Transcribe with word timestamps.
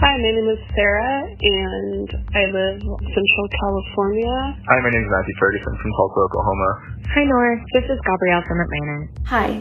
Hi, 0.00 0.16
my 0.16 0.30
name 0.32 0.48
is 0.48 0.58
Sarah, 0.74 1.28
and 1.28 2.08
I 2.34 2.46
live 2.46 2.80
in 2.80 2.88
Central 2.88 3.48
California. 3.60 4.56
Hi, 4.66 4.80
my 4.80 4.88
name 4.88 5.04
is 5.04 5.10
Matthew 5.12 5.34
Ferguson 5.38 5.76
from 5.76 5.92
Tulsa, 5.92 6.20
Oklahoma. 6.20 6.70
Hi, 7.12 7.24
Noor. 7.24 7.60
This 7.74 7.84
is 7.84 7.98
Gabrielle 8.08 8.42
from 8.48 8.60
Atlanta. 8.60 9.08
Hi, 9.26 9.60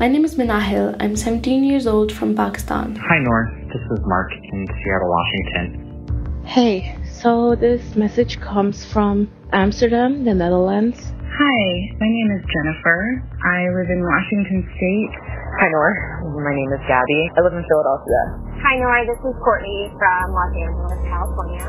my 0.00 0.08
name 0.08 0.24
is 0.24 0.34
Minahil. 0.34 0.96
I'm 0.98 1.14
17 1.14 1.62
years 1.62 1.86
old 1.86 2.10
from 2.10 2.34
Pakistan. 2.34 2.96
Hi, 2.96 3.20
Noor. 3.20 3.46
This 3.72 3.82
is 3.92 4.00
Mark 4.06 4.32
in 4.32 4.66
Seattle, 4.66 5.08
Washington. 5.08 6.42
Hey, 6.44 6.98
so 7.20 7.54
this 7.54 7.94
message 7.94 8.40
comes 8.40 8.84
from 8.84 9.30
Amsterdam, 9.52 10.24
the 10.24 10.34
Netherlands. 10.34 10.98
Hi, 10.98 11.94
my 12.00 12.08
name 12.10 12.30
is 12.34 12.42
Jennifer. 12.42 13.22
I 13.44 13.68
live 13.70 13.90
in 13.90 14.02
Washington 14.02 14.66
State. 14.74 15.35
Hi, 15.56 15.72
Noor. 15.72 16.20
My 16.36 16.52
name 16.52 16.68
is 16.76 16.84
Gabby. 16.84 17.32
I 17.32 17.40
live 17.40 17.56
in 17.56 17.64
Philadelphia. 17.64 18.20
Hi, 18.60 18.76
Noor. 18.76 19.08
This 19.08 19.16
is 19.24 19.32
Courtney 19.40 19.88
from 19.96 20.36
Los 20.36 20.52
Angeles, 20.52 21.00
California. 21.08 21.64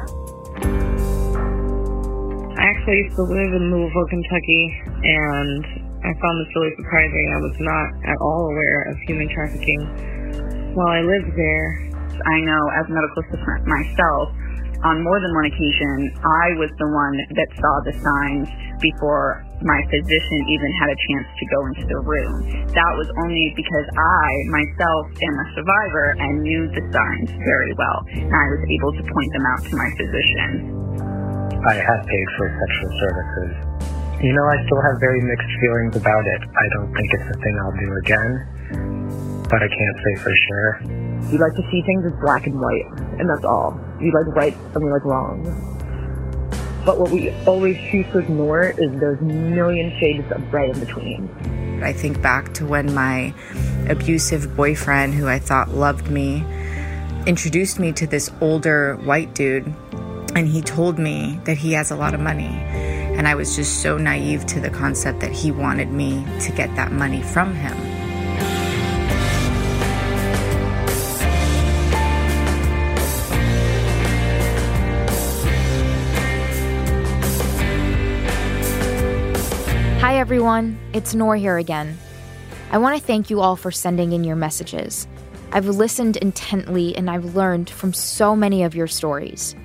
I 2.51 2.63
actually 2.67 3.07
used 3.07 3.15
to 3.15 3.23
live 3.23 3.51
in 3.55 3.71
Louisville, 3.71 4.09
Kentucky, 4.11 4.63
and 4.91 5.63
I 6.03 6.11
found 6.19 6.35
this 6.35 6.51
really 6.59 6.75
surprising. 6.83 7.25
I 7.31 7.39
was 7.39 7.55
not 7.63 7.87
at 8.11 8.17
all 8.19 8.51
aware 8.51 8.91
of 8.91 8.99
human 9.07 9.31
trafficking 9.31 10.75
while 10.75 10.91
I 10.91 11.07
lived 11.07 11.31
there. 11.39 11.67
I 12.11 12.37
know 12.43 12.61
as 12.75 12.91
a 12.91 12.91
medical 12.91 13.23
assistant 13.23 13.71
myself, 13.71 14.35
on 14.83 15.01
more 15.01 15.19
than 15.21 15.31
one 15.33 15.47
occasion, 15.49 16.13
I 16.21 16.53
was 16.61 16.69
the 16.77 16.89
one 16.89 17.15
that 17.33 17.49
saw 17.57 17.73
the 17.81 17.95
signs 17.97 18.49
before 18.77 19.41
my 19.65 19.79
physician 19.89 20.39
even 20.53 20.69
had 20.77 20.89
a 20.93 20.97
chance 21.09 21.27
to 21.33 21.43
go 21.49 21.59
into 21.73 21.85
the 21.89 21.99
room. 22.05 22.35
That 22.77 22.93
was 22.93 23.09
only 23.25 23.53
because 23.57 23.87
I 23.89 24.25
myself 24.53 25.03
am 25.17 25.33
a 25.33 25.47
survivor 25.57 26.07
and 26.21 26.45
knew 26.45 26.69
the 26.69 26.83
signs 26.93 27.29
very 27.33 27.73
well, 27.73 27.99
and 28.21 28.29
I 28.29 28.45
was 28.53 28.61
able 28.69 28.91
to 29.01 29.03
point 29.09 29.29
them 29.33 29.45
out 29.49 29.61
to 29.65 29.73
my 29.73 29.89
physician. 29.97 30.51
I 31.57 31.73
have 31.73 32.01
paid 32.05 32.27
for 32.37 32.45
sexual 32.53 32.91
services. 33.01 33.51
You 34.21 34.33
know, 34.33 34.45
I 34.45 34.57
still 34.65 34.81
have 34.81 35.01
very 35.01 35.21
mixed 35.25 35.53
feelings 35.57 35.93
about 35.97 36.25
it. 36.25 36.41
I 36.53 36.65
don't 36.77 36.93
think 36.93 37.07
it's 37.17 37.29
a 37.33 37.37
thing 37.41 37.53
I'll 37.65 37.77
do 37.81 37.89
again, 38.01 38.31
but 39.49 39.61
I 39.61 39.69
can't 39.69 39.97
say 40.05 40.13
for 40.21 40.33
sure. 40.37 40.69
We 41.33 41.41
like 41.41 41.57
to 41.57 41.65
see 41.73 41.81
things 41.81 42.05
as 42.05 42.13
black 42.21 42.45
and 42.45 42.61
white, 42.61 42.87
and 43.17 43.25
that's 43.25 43.45
all. 43.45 43.73
We 43.99 44.11
like 44.11 44.27
right 44.35 44.57
we 44.75 44.91
like 44.91 45.05
wrong. 45.05 45.43
But 46.85 46.99
what 46.99 47.11
we 47.11 47.31
always 47.45 47.77
choose 47.91 48.05
to 48.13 48.19
ignore 48.19 48.69
is 48.77 48.99
those 49.01 49.19
million 49.19 49.91
shades 49.99 50.31
of 50.31 50.53
right 50.53 50.69
in 50.69 50.79
between. 50.79 51.83
I 51.83 51.91
think 51.91 52.21
back 52.21 52.53
to 52.55 52.65
when 52.65 52.93
my 52.93 53.33
abusive 53.89 54.55
boyfriend, 54.55 55.13
who 55.13 55.27
I 55.27 55.39
thought 55.39 55.69
loved 55.69 56.09
me, 56.09 56.45
introduced 57.25 57.77
me 57.79 57.91
to 57.93 58.07
this 58.07 58.31
older 58.39 58.95
white 59.03 59.35
dude, 59.35 59.65
and 60.33 60.47
he 60.47 60.61
told 60.61 60.97
me 60.97 61.39
that 61.43 61.57
he 61.57 61.73
has 61.73 61.91
a 61.91 61.95
lot 61.95 62.13
of 62.13 62.19
money. 62.19 62.47
And 63.17 63.27
I 63.27 63.35
was 63.35 63.55
just 63.55 63.81
so 63.81 63.97
naive 63.97 64.45
to 64.45 64.59
the 64.59 64.69
concept 64.69 65.19
that 65.19 65.31
he 65.31 65.51
wanted 65.51 65.91
me 65.91 66.25
to 66.41 66.51
get 66.51 66.73
that 66.75 66.91
money 66.91 67.21
from 67.21 67.53
him. 67.53 67.96
Everyone, 80.27 80.77
it's 80.91 81.15
Noor 81.15 81.37
here 81.37 81.57
again. 81.57 81.97
I 82.71 82.79
want 82.79 82.99
to 82.99 83.07
thank 83.07 83.29
you 83.29 83.39
all 83.39 83.55
for 83.55 83.71
sending 83.71 84.11
in 84.11 84.25
your 84.25 84.35
messages. 84.35 85.07
I've 85.53 85.67
listened 85.67 86.17
intently 86.17 86.93
and 86.97 87.09
I've 87.09 87.33
learned 87.33 87.69
from 87.69 87.93
so 87.93 88.35
many 88.35 88.61
of 88.63 88.75
your 88.75 88.87
stories. 88.87 89.55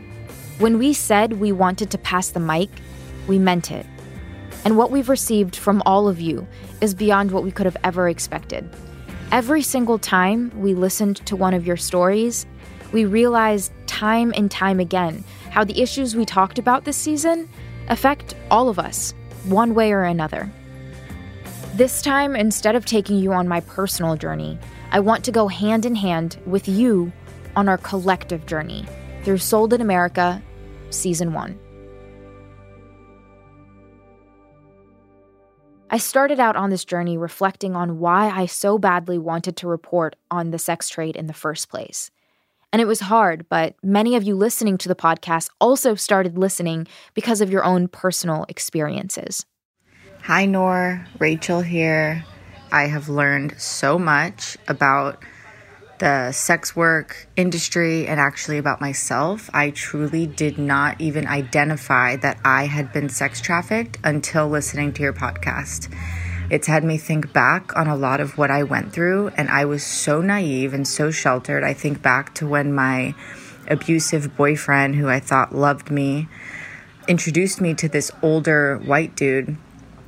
When 0.58 0.78
we 0.78 0.92
said 0.92 1.40
we 1.40 1.50
wanted 1.50 1.90
to 1.90 1.98
pass 1.98 2.28
the 2.28 2.38
mic, 2.38 2.70
we 3.26 3.40
meant 3.40 3.72
it. 3.72 3.84
And 4.64 4.78
what 4.78 4.92
we've 4.92 5.08
received 5.08 5.56
from 5.56 5.82
all 5.84 6.06
of 6.06 6.20
you 6.20 6.46
is 6.80 6.94
beyond 6.94 7.32
what 7.32 7.42
we 7.42 7.50
could 7.50 7.66
have 7.66 7.76
ever 7.82 8.08
expected. 8.08 8.72
Every 9.32 9.62
single 9.62 9.98
time 9.98 10.52
we 10.54 10.74
listened 10.74 11.16
to 11.26 11.34
one 11.34 11.54
of 11.54 11.66
your 11.66 11.76
stories, 11.76 12.46
we 12.92 13.04
realized 13.04 13.72
time 13.88 14.32
and 14.36 14.48
time 14.48 14.78
again 14.78 15.24
how 15.50 15.64
the 15.64 15.82
issues 15.82 16.14
we 16.14 16.24
talked 16.24 16.60
about 16.60 16.84
this 16.84 16.96
season 16.96 17.48
affect 17.88 18.36
all 18.48 18.68
of 18.68 18.78
us, 18.78 19.12
one 19.44 19.74
way 19.74 19.92
or 19.92 20.02
another. 20.04 20.50
This 21.74 22.02
time, 22.02 22.36
instead 22.36 22.76
of 22.76 22.84
taking 22.84 23.18
you 23.18 23.32
on 23.32 23.48
my 23.48 23.60
personal 23.60 24.16
journey, 24.16 24.58
I 24.90 25.00
want 25.00 25.24
to 25.24 25.32
go 25.32 25.48
hand 25.48 25.86
in 25.86 25.94
hand 25.94 26.38
with 26.44 26.68
you 26.68 27.12
on 27.56 27.68
our 27.68 27.78
collective 27.78 28.46
journey 28.46 28.86
through 29.24 29.38
Sold 29.38 29.72
in 29.72 29.80
America, 29.80 30.42
Season 30.90 31.32
1. 31.32 31.58
I 35.90 35.98
started 35.98 36.40
out 36.40 36.56
on 36.56 36.70
this 36.70 36.84
journey 36.86 37.18
reflecting 37.18 37.76
on 37.76 37.98
why 37.98 38.30
I 38.30 38.46
so 38.46 38.78
badly 38.78 39.18
wanted 39.18 39.56
to 39.58 39.68
report 39.68 40.16
on 40.30 40.50
the 40.50 40.58
sex 40.58 40.88
trade 40.88 41.16
in 41.16 41.26
the 41.26 41.34
first 41.34 41.68
place. 41.68 42.10
And 42.72 42.80
it 42.80 42.86
was 42.86 43.00
hard, 43.00 43.48
but 43.50 43.74
many 43.82 44.16
of 44.16 44.22
you 44.22 44.34
listening 44.34 44.78
to 44.78 44.88
the 44.88 44.94
podcast 44.94 45.50
also 45.60 45.94
started 45.94 46.38
listening 46.38 46.86
because 47.12 47.42
of 47.42 47.50
your 47.50 47.64
own 47.64 47.86
personal 47.86 48.46
experiences. 48.48 49.44
Hi, 50.22 50.46
Noor. 50.46 51.06
Rachel 51.18 51.60
here. 51.60 52.24
I 52.70 52.84
have 52.84 53.10
learned 53.10 53.60
so 53.60 53.98
much 53.98 54.56
about 54.68 55.22
the 55.98 56.32
sex 56.32 56.74
work 56.74 57.28
industry 57.36 58.06
and 58.08 58.18
actually 58.18 58.58
about 58.58 58.80
myself. 58.80 59.50
I 59.52 59.70
truly 59.70 60.26
did 60.26 60.58
not 60.58 61.00
even 61.00 61.26
identify 61.26 62.16
that 62.16 62.40
I 62.44 62.64
had 62.66 62.92
been 62.92 63.08
sex 63.08 63.40
trafficked 63.40 63.98
until 64.02 64.48
listening 64.48 64.94
to 64.94 65.02
your 65.02 65.12
podcast. 65.12 65.92
It's 66.50 66.66
had 66.66 66.84
me 66.84 66.98
think 66.98 67.32
back 67.32 67.76
on 67.76 67.86
a 67.86 67.96
lot 67.96 68.20
of 68.20 68.36
what 68.36 68.50
I 68.50 68.62
went 68.62 68.92
through, 68.92 69.28
and 69.36 69.48
I 69.48 69.64
was 69.64 69.84
so 69.84 70.20
naive 70.20 70.74
and 70.74 70.86
so 70.86 71.10
sheltered. 71.10 71.64
I 71.64 71.74
think 71.74 72.02
back 72.02 72.34
to 72.34 72.46
when 72.46 72.72
my 72.72 73.14
abusive 73.68 74.36
boyfriend, 74.36 74.96
who 74.96 75.08
I 75.08 75.20
thought 75.20 75.54
loved 75.54 75.90
me, 75.90 76.28
introduced 77.08 77.60
me 77.60 77.74
to 77.74 77.88
this 77.88 78.10
older 78.22 78.78
white 78.78 79.16
dude 79.16 79.56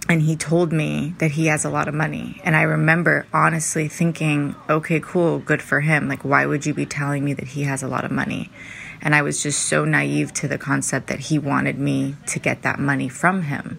and 0.08 0.20
he 0.20 0.36
told 0.36 0.72
me 0.72 1.14
that 1.18 1.32
he 1.32 1.46
has 1.46 1.64
a 1.64 1.70
lot 1.70 1.88
of 1.88 1.94
money. 1.94 2.40
And 2.44 2.54
I 2.54 2.62
remember 2.62 3.26
honestly 3.32 3.88
thinking, 3.88 4.54
okay, 4.68 5.00
cool, 5.00 5.38
good 5.38 5.62
for 5.62 5.80
him. 5.80 6.08
Like, 6.08 6.24
why 6.24 6.44
would 6.44 6.66
you 6.66 6.74
be 6.74 6.84
telling 6.84 7.24
me 7.24 7.32
that 7.34 7.48
he 7.48 7.62
has 7.62 7.82
a 7.82 7.88
lot 7.88 8.04
of 8.04 8.10
money? 8.10 8.50
And 9.00 9.14
I 9.14 9.22
was 9.22 9.42
just 9.42 9.62
so 9.62 9.84
naive 9.84 10.32
to 10.34 10.48
the 10.48 10.58
concept 10.58 11.06
that 11.06 11.20
he 11.20 11.38
wanted 11.38 11.78
me 11.78 12.16
to 12.26 12.38
get 12.38 12.62
that 12.62 12.78
money 12.78 13.08
from 13.08 13.42
him. 13.44 13.78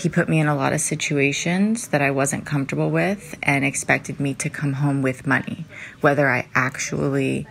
He 0.00 0.08
put 0.08 0.28
me 0.28 0.40
in 0.40 0.46
a 0.46 0.56
lot 0.56 0.72
of 0.72 0.80
situations 0.80 1.88
that 1.88 2.00
I 2.00 2.10
wasn't 2.10 2.46
comfortable 2.46 2.90
with 2.90 3.36
and 3.42 3.64
expected 3.64 4.18
me 4.18 4.34
to 4.34 4.48
come 4.48 4.74
home 4.74 5.02
with 5.02 5.26
money, 5.26 5.66
whether 6.00 6.28
I 6.28 6.48
actually 6.54 7.46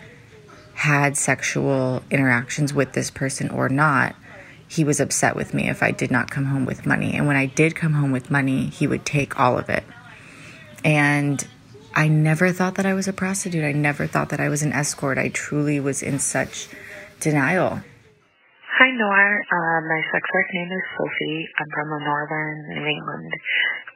had 0.74 1.18
sexual 1.18 2.02
interactions 2.10 2.74
with 2.74 2.94
this 2.94 3.12
person 3.12 3.50
or 3.50 3.70
not 3.70 4.16
he 4.70 4.84
was 4.84 5.00
upset 5.00 5.36
with 5.36 5.54
me 5.54 5.68
if 5.68 5.82
I 5.82 5.90
did 5.90 6.12
not 6.12 6.30
come 6.30 6.46
home 6.46 6.64
with 6.64 6.86
money. 6.86 7.16
And 7.16 7.26
when 7.26 7.36
I 7.36 7.48
did 7.48 7.76
come 7.76 7.94
home 7.94 8.12
with 8.12 8.30
money, 8.30 8.68
he 8.68 8.86
would 8.86 9.04
take 9.04 9.40
all 9.40 9.58
of 9.58 9.68
it. 9.68 9.84
And 10.86 11.46
I 11.96 12.08
never 12.08 12.52
thought 12.52 12.76
that 12.76 12.86
I 12.86 12.94
was 12.94 13.08
a 13.08 13.14
prostitute. 13.14 13.66
I 13.66 13.72
never 13.72 14.06
thought 14.06 14.30
that 14.30 14.40
I 14.40 14.48
was 14.48 14.62
an 14.62 14.72
escort. 14.72 15.18
I 15.18 15.30
truly 15.30 15.80
was 15.80 16.04
in 16.04 16.20
such 16.20 16.70
denial. 17.20 17.81
Hi, 18.79 18.95
Noor. 18.95 19.28
Uh, 19.44 19.79
my 19.91 20.00
sex 20.07 20.23
work 20.23 20.47
name 20.56 20.72
is 20.72 20.85
Sophie. 20.95 21.44
I'm 21.59 21.67
from 21.67 22.00
the 22.00 22.00
northern 22.00 22.79
New 22.79 22.88
England 22.88 23.28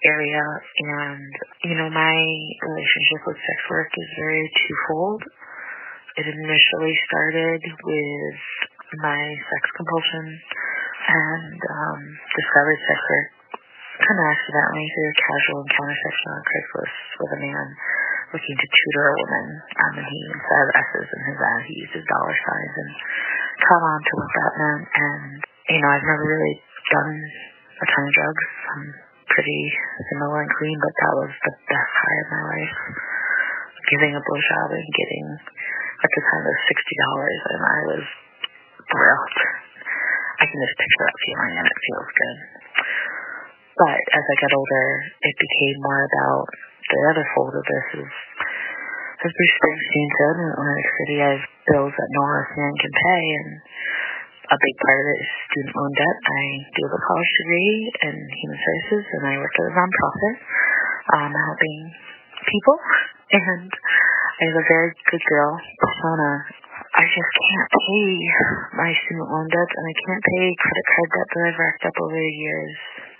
area. 0.03 0.44
And, 0.44 1.31
you 1.63 1.79
know, 1.79 1.88
my 1.88 2.16
relationship 2.59 3.23
with 3.23 3.39
sex 3.39 3.59
work 3.72 3.88
is 3.95 4.09
very 4.19 4.43
twofold. 4.43 5.23
It 6.19 6.28
initially 6.28 6.96
started 7.08 7.63
with 7.63 8.40
my 8.99 9.23
sex 9.55 9.63
compulsion 9.72 10.25
and 10.35 11.59
um, 11.63 11.99
discovered 12.35 12.79
sex 12.84 12.99
work 13.08 13.29
kind 14.03 14.19
of 14.19 14.28
accidentally 14.35 14.87
through 14.91 15.09
a 15.16 15.16
casual 15.16 15.59
encounter 15.63 15.96
section 15.96 16.28
on 16.28 16.41
Craigslist 16.43 16.99
with 17.23 17.31
a 17.31 17.40
man 17.40 17.67
looking 18.35 18.58
to 18.59 18.67
tutor 18.67 19.05
a 19.08 19.16
woman. 19.16 19.47
Um, 19.79 19.93
and 20.02 20.08
he, 20.11 20.19
instead 20.28 20.59
of 20.59 20.69
S's 20.75 21.08
in 21.08 21.22
his 21.31 21.40
ad, 21.40 21.61
he 21.72 21.73
used 21.87 21.96
his 21.96 22.08
dollar 22.09 22.35
signs 22.35 22.75
and 22.84 22.91
caught 23.63 23.83
on 23.83 23.99
to 24.03 24.13
what 24.19 24.31
that 24.35 24.53
meant. 24.59 24.85
And, 24.91 25.23
you 25.71 25.79
know, 25.79 25.89
I've 25.89 26.07
never 26.07 26.25
really 26.27 26.55
done 26.91 27.13
a 27.79 27.85
ton 27.87 28.03
of 28.07 28.13
drugs. 28.13 28.45
I'm 28.75 28.87
pretty 29.31 29.61
vanilla 30.11 30.43
and 30.43 30.51
clean, 30.51 30.77
but 30.77 30.93
that 30.93 31.13
was 31.23 31.31
the 31.31 31.53
best 31.67 31.93
high 31.95 32.19
of 32.23 32.27
my 32.31 32.43
life. 32.43 32.75
Giving 33.91 34.13
a 34.15 34.21
blowjob 34.23 34.69
and 34.75 34.89
getting, 34.95 35.27
at 35.35 36.11
the 36.11 36.21
time, 36.23 36.43
was 36.47 36.59
$60, 36.71 37.51
and 37.51 37.61
I 37.63 37.79
was 37.93 38.05
thrilled. 38.91 39.39
I 40.39 40.45
can 40.47 40.59
just 40.59 40.75
picture 40.75 41.03
that 41.07 41.17
feeling 41.23 41.53
and 41.55 41.67
it 41.67 41.79
feels 41.87 42.09
good. 42.11 42.37
But 43.79 44.01
as 44.11 44.23
I 44.23 44.35
got 44.43 44.53
older, 44.53 44.87
it 45.23 45.35
became 45.39 45.77
more 45.81 46.03
about 46.03 46.45
the 46.83 46.99
other 47.09 47.25
fold 47.33 47.53
of 47.55 47.63
this 47.63 47.87
is 48.05 48.11
as 49.23 49.31
Bruce 49.31 49.55
Springsteen 49.55 50.09
said 50.20 50.35
in 50.35 50.47
Atlantic 50.52 50.90
City, 50.99 51.16
I 51.23 51.29
have 51.40 51.46
bills 51.72 51.93
that 51.96 52.09
no 52.11 52.22
honest 52.28 52.53
man 52.59 52.73
can 52.75 52.91
pay, 52.91 53.23
and 53.40 53.49
a 54.52 54.58
big 54.59 54.75
part 54.84 54.99
of 54.99 55.05
it 55.16 55.20
is 55.23 55.31
student 55.47 55.75
loan 55.79 55.93
debt. 55.96 56.17
I 56.28 56.43
do 56.75 56.79
have 56.84 56.96
a 56.99 57.03
college 57.08 57.31
degree 57.40 57.75
in 58.03 58.16
human 58.20 58.59
services, 58.59 59.03
and 59.16 59.22
I 59.23 59.34
work 59.40 59.55
at 59.55 59.72
a 59.72 59.73
nonprofit 59.79 60.35
um, 61.16 61.31
helping 61.31 61.79
people. 62.52 62.78
And 63.34 63.66
I 63.66 64.41
have 64.46 64.61
a 64.61 64.67
very 64.70 64.93
good 65.09 65.23
girl 65.25 65.58
persona. 65.58 66.46
I 66.93 67.02
just 67.02 67.31
can't 67.34 67.70
pay 67.73 68.05
my 68.78 68.93
student 68.93 69.25
loan 69.25 69.49
debt, 69.49 69.72
and 69.73 69.85
I 69.90 69.96
can't 70.05 70.22
pay 70.22 70.46
credit 70.53 70.85
card 70.85 71.09
debt 71.17 71.29
that 71.34 71.43
I've 71.49 71.58
racked 71.58 71.85
up 71.90 71.97
over 71.97 72.14
the 72.14 72.35
years. 72.37 72.73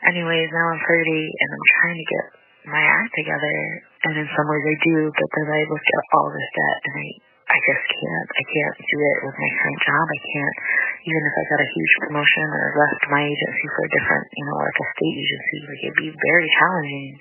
Anyways, 0.06 0.54
now 0.54 0.70
I'm 0.70 0.82
30, 0.86 1.18
and 1.18 1.50
I'm 1.50 1.68
trying 1.82 1.98
to 1.98 2.08
get 2.14 2.26
my 2.70 2.84
act 2.86 3.10
together, 3.18 3.58
and 4.04 4.14
in 4.20 4.28
some 4.36 4.48
ways 4.52 4.66
I 4.68 4.78
do, 4.84 4.98
but 5.12 5.30
then 5.36 5.48
I 5.48 5.62
look 5.68 5.86
at 5.86 6.06
all 6.16 6.28
this 6.32 6.50
debt, 6.56 6.80
and 6.88 6.96
I 7.00 7.08
I 7.54 7.60
just 7.60 7.86
can't. 7.86 8.30
I 8.34 8.44
can't 8.50 8.78
do 8.82 8.98
it 9.04 9.18
with 9.30 9.36
my 9.36 9.52
current 9.62 9.82
job. 9.84 10.06
I 10.10 10.22
can't, 10.26 10.58
even 11.06 11.22
if 11.22 11.36
I 11.38 11.44
got 11.54 11.62
a 11.62 11.70
huge 11.76 11.94
promotion 12.02 12.48
or 12.50 12.66
left 12.82 13.04
my 13.12 13.20
agency 13.20 13.68
for 13.78 13.84
a 13.84 13.92
different, 13.94 14.26
you 14.34 14.46
know, 14.48 14.58
like 14.58 14.80
a 14.80 14.88
state 14.96 15.18
agency, 15.22 15.58
like 15.68 15.82
it'd 15.86 16.02
be 16.02 16.12
very 16.34 16.48
challenging. 16.58 17.14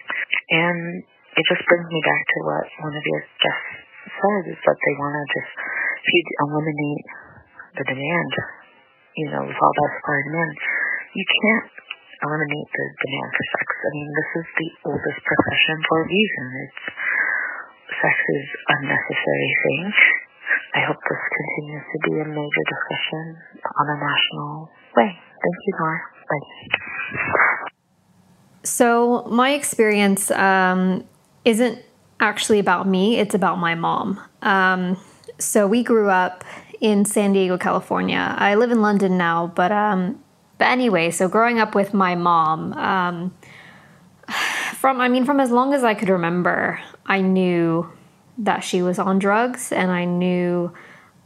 And 0.56 0.79
it 1.37 1.44
just 1.44 1.67
brings 1.69 1.84
me 1.90 2.00
back 2.00 2.23
to 2.23 2.38
what 2.49 2.64
one 2.87 2.94
of 2.96 3.05
your 3.05 3.23
guests 3.44 3.73
said, 4.08 4.43
is 4.56 4.61
that 4.62 4.79
they 4.79 4.94
want 5.02 5.14
to 5.20 5.25
just, 5.37 5.52
if 6.00 6.11
you 6.14 6.23
eliminate 6.49 7.06
the 7.82 7.84
demand, 7.93 8.32
you 9.19 9.26
know, 9.26 9.43
with 9.43 9.58
all 9.58 9.75
that 9.75 9.90
supply 10.00 10.17
and 10.23 10.26
demand, 10.32 10.52
you 11.19 11.26
can't 11.29 11.69
eliminate 12.22 12.70
the 12.70 12.86
demand 13.02 13.30
for 13.34 13.44
sex. 13.58 13.66
I 13.66 13.90
mean, 13.92 14.10
this 14.14 14.30
is 14.42 14.46
the 14.58 14.69
oldest 14.86 15.20
profession 15.26 15.76
for 15.90 15.96
a 16.02 16.06
reason. 16.06 16.46
It's 16.66 16.82
sex 17.98 18.14
is 18.14 18.46
a 18.69 18.76
necessary 18.86 19.52
thing. 19.62 19.92
I 20.74 20.80
hope 20.86 20.96
this 20.96 21.24
continues 21.36 21.84
to 21.92 21.98
be 22.08 22.14
a 22.20 22.24
major 22.24 22.64
discussion 22.70 23.36
on 23.66 23.86
a 23.90 23.96
national 24.00 24.70
way. 24.96 25.10
Thank 25.12 25.56
you, 25.66 25.74
Nora. 25.78 26.00
Bye. 26.30 27.69
So, 28.64 29.26
my 29.28 29.50
experience 29.52 30.30
um, 30.30 31.04
isn't 31.44 31.82
actually 32.20 32.60
about 32.60 32.86
me, 32.86 33.19
it's 33.19 33.34
about 33.34 33.58
my 33.58 33.74
mom. 33.74 34.20
Um, 34.42 34.96
so, 35.38 35.66
we 35.66 35.82
grew 35.82 36.08
up 36.08 36.44
in 36.80 37.04
San 37.04 37.32
Diego, 37.32 37.58
California. 37.58 38.34
I 38.38 38.54
live 38.54 38.70
in 38.70 38.80
London 38.80 39.19
now, 39.19 39.52
but 39.54 39.72
um, 39.72 40.21
but 40.62 40.69
anyway, 40.69 41.11
so 41.11 41.26
growing 41.26 41.59
up 41.59 41.75
with 41.75 41.93
my 41.93 42.14
mom, 42.14 42.73
um, 42.75 43.35
from 44.75 45.00
I 45.00 45.09
mean, 45.09 45.25
from 45.25 45.41
as 45.41 45.50
long 45.50 45.75
as 45.75 45.82
I 45.82 45.94
could 45.94 46.09
remember, 46.09 46.81
I 47.05 47.20
knew 47.20 47.91
that 48.38 48.62
she 48.62 48.81
was 48.81 49.00
on 49.00 49.19
drugs 49.19 49.73
and 49.73 49.91
I 49.91 50.05
knew 50.05 50.73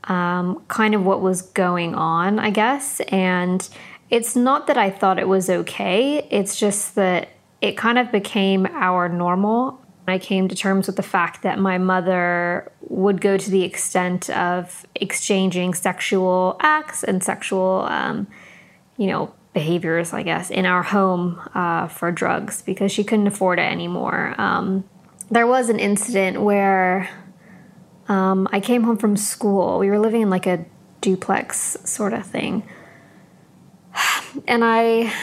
um, 0.05 0.62
kind 0.69 0.94
of 0.94 1.05
what 1.05 1.21
was 1.21 1.43
going 1.43 1.94
on, 1.94 2.38
I 2.38 2.49
guess. 2.49 3.00
And 3.09 3.69
it's 4.09 4.37
not 4.37 4.69
that 4.69 4.79
I 4.79 4.88
thought 4.88 5.19
it 5.19 5.29
was 5.29 5.50
okay, 5.50 6.27
it's 6.31 6.59
just 6.59 6.94
that 6.94 7.29
it 7.61 7.77
kind 7.77 7.99
of 7.99 8.11
became 8.11 8.65
our 8.73 9.06
normal. 9.06 9.79
I 10.09 10.19
came 10.19 10.49
to 10.49 10.56
terms 10.56 10.87
with 10.87 10.97
the 10.97 11.03
fact 11.03 11.43
that 11.43 11.59
my 11.59 11.77
mother 11.77 12.73
would 12.89 13.21
go 13.21 13.37
to 13.37 13.50
the 13.50 13.65
extent 13.65 14.31
of 14.31 14.87
exchanging 14.94 15.75
sexual 15.75 16.56
acts 16.61 17.05
and 17.05 17.23
sexual, 17.23 17.87
um, 17.91 18.29
you 18.96 19.06
know, 19.06 19.34
behaviors, 19.52 20.12
I 20.12 20.22
guess, 20.22 20.50
in 20.50 20.66
our 20.66 20.82
home 20.82 21.40
uh, 21.54 21.88
for 21.88 22.12
drugs 22.12 22.62
because 22.62 22.93
she 22.93 23.04
couldn't 23.04 23.26
afford 23.26 23.58
it 23.58 23.70
anymore. 23.70 24.34
Um, 24.38 24.84
there 25.31 25.46
was 25.46 25.69
an 25.69 25.78
incident 25.78 26.43
where 26.43 27.08
um, 28.08 28.48
I 28.52 28.60
came 28.60 28.84
home 28.84 28.96
from 28.96 29.16
school. 29.16 29.78
We 29.78 29.88
were 29.88 29.98
living 29.98 30.22
in 30.22 30.31
like 30.31 30.46
a 30.46 30.64
duplex 31.00 31.76
sort 31.84 32.12
of 32.12 32.26
thing. 32.26 32.62
And 34.46 34.62
I 34.62 35.14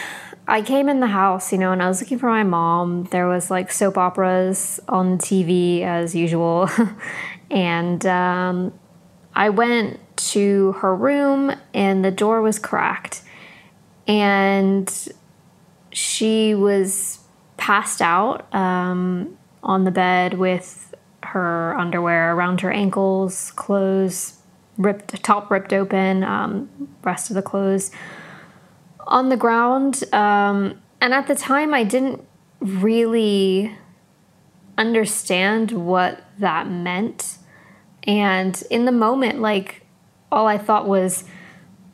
I 0.48 0.62
came 0.62 0.90
in 0.90 1.00
the 1.00 1.08
house, 1.08 1.52
you 1.52 1.58
know, 1.58 1.72
and 1.72 1.82
I 1.82 1.88
was 1.88 2.02
looking 2.02 2.20
for 2.20 2.30
my 2.30 2.44
mom. 2.44 3.06
There 3.12 3.28
was 3.28 3.50
like 3.50 3.72
soap 3.72 3.98
operas 3.98 4.80
on 4.90 5.18
TV 5.18 5.84
as 5.84 6.16
usual. 6.16 6.68
and 7.52 8.06
um, 8.06 8.74
I 9.36 9.50
went 9.50 10.00
to 10.34 10.74
her 10.74 10.96
room 10.96 11.54
and 11.74 12.04
the 12.04 12.12
door 12.12 12.42
was 12.42 12.60
cracked. 12.60 13.22
And 14.08 15.08
she 15.92 16.56
was 16.56 17.20
passed 17.58 18.02
out 18.02 18.54
um, 18.54 19.38
on 19.62 19.86
the 19.86 19.92
bed 19.92 20.34
with 20.34 20.94
her 21.24 21.78
underwear 21.78 22.36
around 22.36 22.62
her 22.62 22.72
ankles, 22.72 23.52
clothes 23.52 24.40
ripped, 24.78 25.24
top 25.24 25.50
ripped 25.50 25.74
open, 25.74 26.24
um, 26.24 26.70
rest 27.04 27.30
of 27.30 27.36
the 27.36 27.42
clothes 27.42 27.92
on 29.08 29.30
the 29.30 29.38
ground. 29.38 30.04
Um, 30.14 30.82
and 31.00 31.14
at 31.14 31.28
the 31.28 31.36
time, 31.36 31.74
I 31.74 31.84
didn't 31.84 32.26
really 32.60 33.78
understand 34.78 35.72
what 35.72 36.24
that 36.40 36.70
meant. 36.70 37.38
And 38.04 38.62
in 38.70 38.86
the 38.86 38.92
moment, 38.92 39.40
like, 39.40 39.86
all 40.32 40.48
I 40.48 40.58
thought 40.58 40.88
was, 40.88 41.26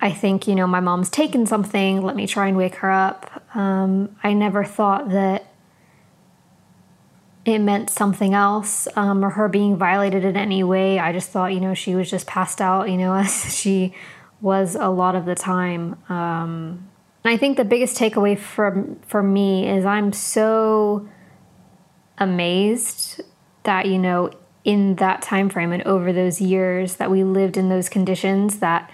I 0.02 0.12
think, 0.12 0.48
you 0.48 0.56
know, 0.56 0.68
my 0.68 0.80
mom's 0.80 1.10
taken 1.10 1.46
something, 1.46 2.02
let 2.02 2.16
me 2.16 2.26
try 2.26 2.48
and 2.48 2.56
wake 2.56 2.76
her 2.76 2.90
up. 2.90 3.44
Um, 3.54 4.16
I 4.24 4.34
never 4.34 4.64
thought 4.64 5.10
that 5.10 5.52
it 7.46 7.60
meant 7.60 7.90
something 7.90 8.34
else 8.34 8.88
um, 8.96 9.26
or 9.26 9.32
her 9.32 9.50
being 9.50 9.76
violated 9.76 10.24
in 10.24 10.38
any 10.38 10.64
way. 10.64 11.00
I 11.00 11.12
just 11.12 11.30
thought, 11.32 11.54
you 11.54 11.60
know, 11.60 11.74
she 11.74 11.96
was 11.96 12.10
just 12.10 12.28
passed 12.28 12.62
out, 12.62 12.90
you 12.90 12.98
know, 12.98 13.14
as 13.16 13.58
she 13.58 13.94
was 14.42 14.76
a 14.76 14.88
lot 14.88 15.16
of 15.16 15.26
the 15.26 15.36
time. 15.36 15.98
Um, 16.08 16.88
and 17.24 17.34
I 17.34 17.38
think 17.38 17.58
the 17.58 17.66
biggest 17.66 17.98
takeaway 17.98 18.38
from 18.38 19.00
for 19.06 19.22
me 19.22 19.68
is 19.68 19.86
I'm 19.86 20.14
so 20.14 21.10
amazed 22.18 23.22
that 23.64 23.86
you 23.86 23.98
know 23.98 24.32
in 24.64 24.96
that 24.96 25.22
time 25.22 25.50
frame 25.50 25.72
and 25.72 25.84
over 25.84 26.14
those 26.14 26.40
years 26.40 26.96
that 26.96 27.12
we 27.12 27.24
lived 27.24 27.58
in 27.58 27.70
those 27.70 27.90
conditions 27.90 28.60
that 28.60 28.90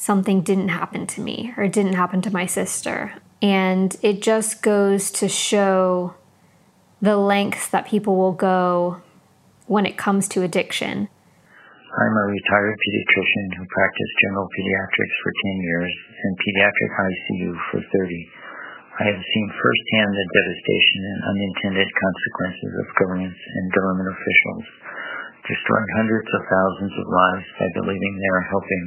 something 0.00 0.40
didn't 0.40 0.72
happen 0.72 1.04
to 1.04 1.20
me 1.20 1.52
or 1.60 1.68
didn't 1.68 1.92
happen 1.92 2.24
to 2.24 2.32
my 2.32 2.48
sister. 2.48 3.12
And 3.44 3.92
it 4.00 4.24
just 4.24 4.64
goes 4.64 5.12
to 5.20 5.28
show 5.28 6.16
the 7.04 7.20
lengths 7.20 7.68
that 7.68 7.84
people 7.84 8.16
will 8.16 8.32
go 8.32 9.04
when 9.68 9.84
it 9.84 10.00
comes 10.00 10.24
to 10.32 10.40
addiction. 10.40 11.04
I'm 11.04 12.16
a 12.16 12.26
retired 12.32 12.76
pediatrician 12.80 13.60
who 13.60 13.64
practiced 13.68 14.14
general 14.24 14.48
pediatrics 14.48 15.16
for 15.20 15.32
10 15.36 15.68
years 15.68 15.92
and 16.24 16.32
pediatric 16.48 16.90
ICU 16.96 17.50
for 17.68 17.80
30. 17.92 18.30
I 19.00 19.04
have 19.04 19.20
seen 19.20 19.46
firsthand 19.52 20.16
the 20.16 20.28
devastation 20.32 21.00
and 21.12 21.20
unintended 21.28 21.88
consequences 21.92 22.72
of 22.72 22.96
governments 22.96 23.36
and 23.36 23.76
government 23.76 24.16
officials 24.16 24.64
destroying 25.44 25.92
hundreds 26.00 26.28
of 26.32 26.40
thousands 26.48 26.94
of 26.96 27.04
lives 27.04 27.46
by 27.60 27.68
believing 27.76 28.12
they 28.16 28.32
are 28.32 28.48
helping. 28.48 28.84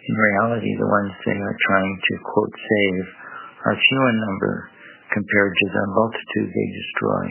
In 0.00 0.16
reality, 0.16 0.72
the 0.80 0.88
ones 0.88 1.12
they 1.28 1.36
are 1.36 1.58
trying 1.68 1.94
to, 2.00 2.12
quote, 2.24 2.54
save 2.56 3.04
are 3.68 3.76
few 3.76 4.00
in 4.08 4.16
number 4.24 4.54
compared 5.12 5.52
to 5.52 5.66
the 5.68 5.84
multitude 5.92 6.48
they 6.48 6.68
destroy. 6.72 7.24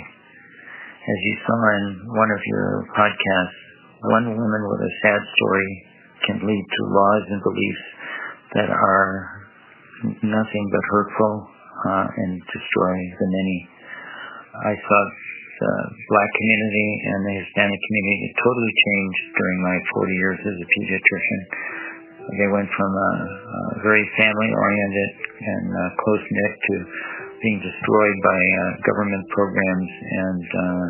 As 0.99 1.19
you 1.25 1.35
saw 1.41 1.59
in 1.79 1.85
one 2.13 2.29
of 2.29 2.41
your 2.45 2.85
podcasts, 2.93 3.59
one 4.05 4.25
woman 4.29 4.63
with 4.69 4.81
a 4.85 4.93
sad 5.01 5.21
story 5.35 5.71
can 6.27 6.37
lead 6.45 6.65
to 6.69 6.81
laws 6.93 7.23
and 7.33 7.41
beliefs 7.41 7.85
that 8.53 8.69
are 8.69 9.49
nothing 10.23 10.65
but 10.69 10.83
hurtful 10.93 11.33
uh, 11.89 12.07
and 12.07 12.31
destroy 12.53 12.95
the 13.17 13.27
many. 13.27 13.59
I 14.59 14.73
saw 14.75 14.99
the 15.59 15.73
black 16.07 16.31
community 16.39 16.89
and 17.03 17.19
the 17.27 17.35
Hispanic 17.43 17.79
community 17.79 18.27
totally 18.39 18.73
changed 18.85 19.23
during 19.35 19.57
my 19.63 19.77
40 19.91 20.13
years 20.13 20.39
as 20.39 20.55
a 20.61 20.67
pediatrician. 20.67 21.41
They 22.37 22.47
went 22.47 22.69
from 22.77 22.91
a, 22.93 23.11
a 23.79 23.81
very 23.81 24.05
family 24.17 24.49
oriented 24.53 25.11
and 25.41 25.65
uh, 25.73 25.89
close 26.03 26.21
knit 26.29 26.53
to 26.69 26.75
being 27.41 27.59
destroyed 27.61 28.17
by 28.23 28.37
uh, 28.37 28.77
government 28.85 29.27
programs 29.29 29.89
and 30.11 30.43
uh, 30.43 30.85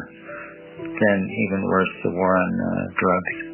then 0.99 1.29
even 1.29 1.63
worse, 1.63 1.89
the 2.03 2.11
war 2.11 2.35
on 2.35 2.59
uh, 2.59 2.87
drugs. 2.99 3.49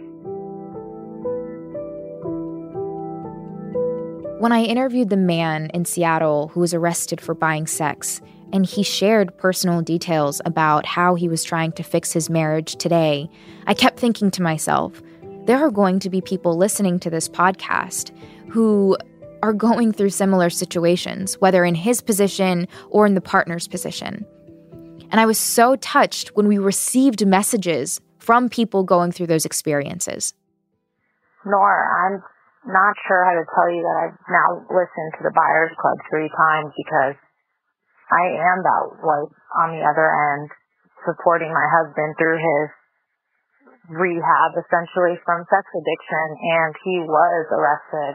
When 4.40 4.52
I 4.52 4.64
interviewed 4.64 5.10
the 5.10 5.18
man 5.18 5.72
in 5.74 5.86
Seattle 5.86 6.50
who 6.50 6.60
was 6.60 6.74
arrested 6.74 7.22
for 7.22 7.34
buying 7.34 7.68
sex, 7.68 8.22
and 8.54 8.66
he 8.66 8.84
shared 8.84 9.36
personal 9.38 9.82
details 9.82 10.42
about 10.46 10.86
how 10.86 11.16
he 11.16 11.28
was 11.28 11.44
trying 11.44 11.72
to 11.74 11.84
fix 11.84 12.14
his 12.14 12.30
marriage 12.30 12.76
today, 12.76 13.30
I 13.66 13.74
kept 13.74 14.00
thinking 14.00 14.32
to 14.32 14.42
myself, 14.42 15.02
there 15.46 15.60
are 15.60 15.72
going 15.72 16.00
to 16.00 16.10
be 16.10 16.22
people 16.22 16.58
listening 16.58 17.00
to 17.00 17.10
this 17.10 17.30
podcast 17.30 18.12
who 18.50 18.98
are 19.44 19.54
going 19.54 19.92
through 19.92 20.10
similar 20.10 20.50
situations, 20.50 21.36
whether 21.36 21.64
in 21.64 21.76
his 21.76 22.02
position 22.02 22.68
or 22.90 23.06
in 23.06 23.14
the 23.14 23.22
partner's 23.22 23.68
position. 23.68 24.26
And 25.12 25.22
I 25.22 25.26
was 25.28 25.38
so 25.38 25.76
touched 25.76 26.30
when 26.30 26.48
we 26.48 26.58
received 26.58 27.26
messages 27.26 28.02
from 28.18 28.50
people 28.50 28.84
going 28.84 29.12
through 29.12 29.28
those 29.28 29.46
experiences. 29.46 30.34
Noor, 31.46 31.78
I'm 31.94 32.24
not 32.66 32.96
sure 33.06 33.22
how 33.22 33.38
to 33.38 33.46
tell 33.54 33.70
you 33.70 33.86
that 33.86 33.98
I've 34.02 34.18
now 34.26 34.66
listened 34.74 35.14
to 35.18 35.24
the 35.30 35.36
Buyers 35.36 35.72
Club 35.78 35.98
three 36.10 36.30
times 36.34 36.74
because 36.74 37.14
I 38.10 38.34
am 38.34 38.66
that 38.66 38.84
wife 39.06 39.36
on 39.62 39.78
the 39.78 39.86
other 39.86 40.10
end, 40.10 40.50
supporting 41.06 41.54
my 41.54 41.70
husband 41.70 42.16
through 42.18 42.42
his 42.42 42.70
rehab 43.90 44.52
essentially 44.58 45.18
from 45.22 45.46
sex 45.50 45.66
addiction 45.74 46.28
and 46.42 46.72
he 46.82 46.96
was 47.06 47.44
arrested. 47.54 48.14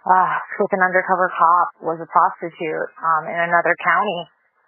Uh, 0.00 0.32
with 0.56 0.72
an 0.72 0.80
undercover 0.80 1.28
cop 1.28 1.68
was 1.84 2.00
a 2.00 2.08
prostitute 2.08 2.88
um, 3.04 3.28
in 3.28 3.36
another 3.36 3.76
county 3.84 4.20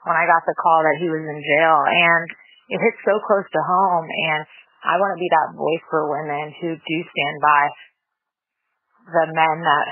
when 0.04 0.12
I 0.12 0.28
got 0.28 0.44
the 0.44 0.56
call 0.60 0.84
that 0.84 1.00
he 1.00 1.08
was 1.08 1.24
in 1.24 1.40
jail 1.40 1.78
and 1.88 2.24
it 2.68 2.78
hit 2.80 2.96
so 3.04 3.16
close 3.24 3.48
to 3.48 3.60
home 3.64 4.06
and 4.08 4.44
I 4.84 5.00
want 5.00 5.16
to 5.16 5.20
be 5.22 5.30
that 5.32 5.56
voice 5.56 5.84
for 5.88 6.10
women 6.10 6.52
who 6.60 6.76
do 6.76 6.96
stand 7.06 7.36
by 7.40 7.62
the 9.08 9.26
men 9.32 9.56
that 9.64 9.86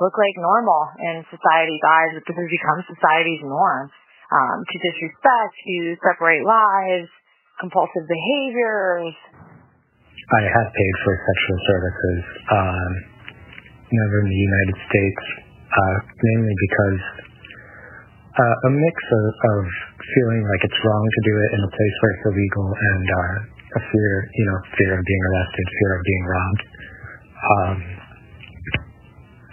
look 0.00 0.14
like 0.18 0.36
normal 0.36 0.92
in 1.00 1.24
society 1.32 1.78
guys 1.80 2.12
because 2.20 2.36
it 2.36 2.52
becomes 2.52 2.84
society's 2.92 3.40
norm 3.40 3.88
um, 4.32 4.58
to 4.68 4.76
disrespect, 4.82 5.54
to 5.64 5.96
separate 6.02 6.44
lives, 6.44 7.08
compulsive 7.60 8.04
behaviors. 8.06 9.14
I 10.26 10.42
have 10.42 10.68
paid 10.74 10.94
for 11.06 11.12
sexual 11.14 11.58
services, 11.70 12.20
um, 12.50 12.92
never 13.94 14.16
in 14.22 14.28
the 14.28 14.42
United 14.42 14.78
States, 14.90 15.22
uh, 15.70 15.96
mainly 16.18 16.54
because 16.66 17.00
uh, 18.36 18.68
a 18.68 18.70
mix 18.74 18.96
of, 19.00 19.26
of 19.56 19.62
feeling 20.02 20.42
like 20.42 20.62
it's 20.66 20.80
wrong 20.82 21.04
to 21.06 21.20
do 21.24 21.34
it 21.40 21.50
in 21.56 21.60
a 21.62 21.70
place 21.70 21.96
where 22.02 22.12
it's 22.12 22.24
illegal 22.26 22.66
and 22.74 23.06
uh, 23.06 23.78
a 23.78 23.80
fear, 23.92 24.12
you 24.34 24.44
know, 24.50 24.58
fear 24.76 24.92
of 24.98 25.02
being 25.06 25.24
arrested, 25.30 25.64
fear 25.78 25.90
of 25.94 26.02
being 26.02 26.24
robbed. 26.26 26.62
Um, 27.36 27.78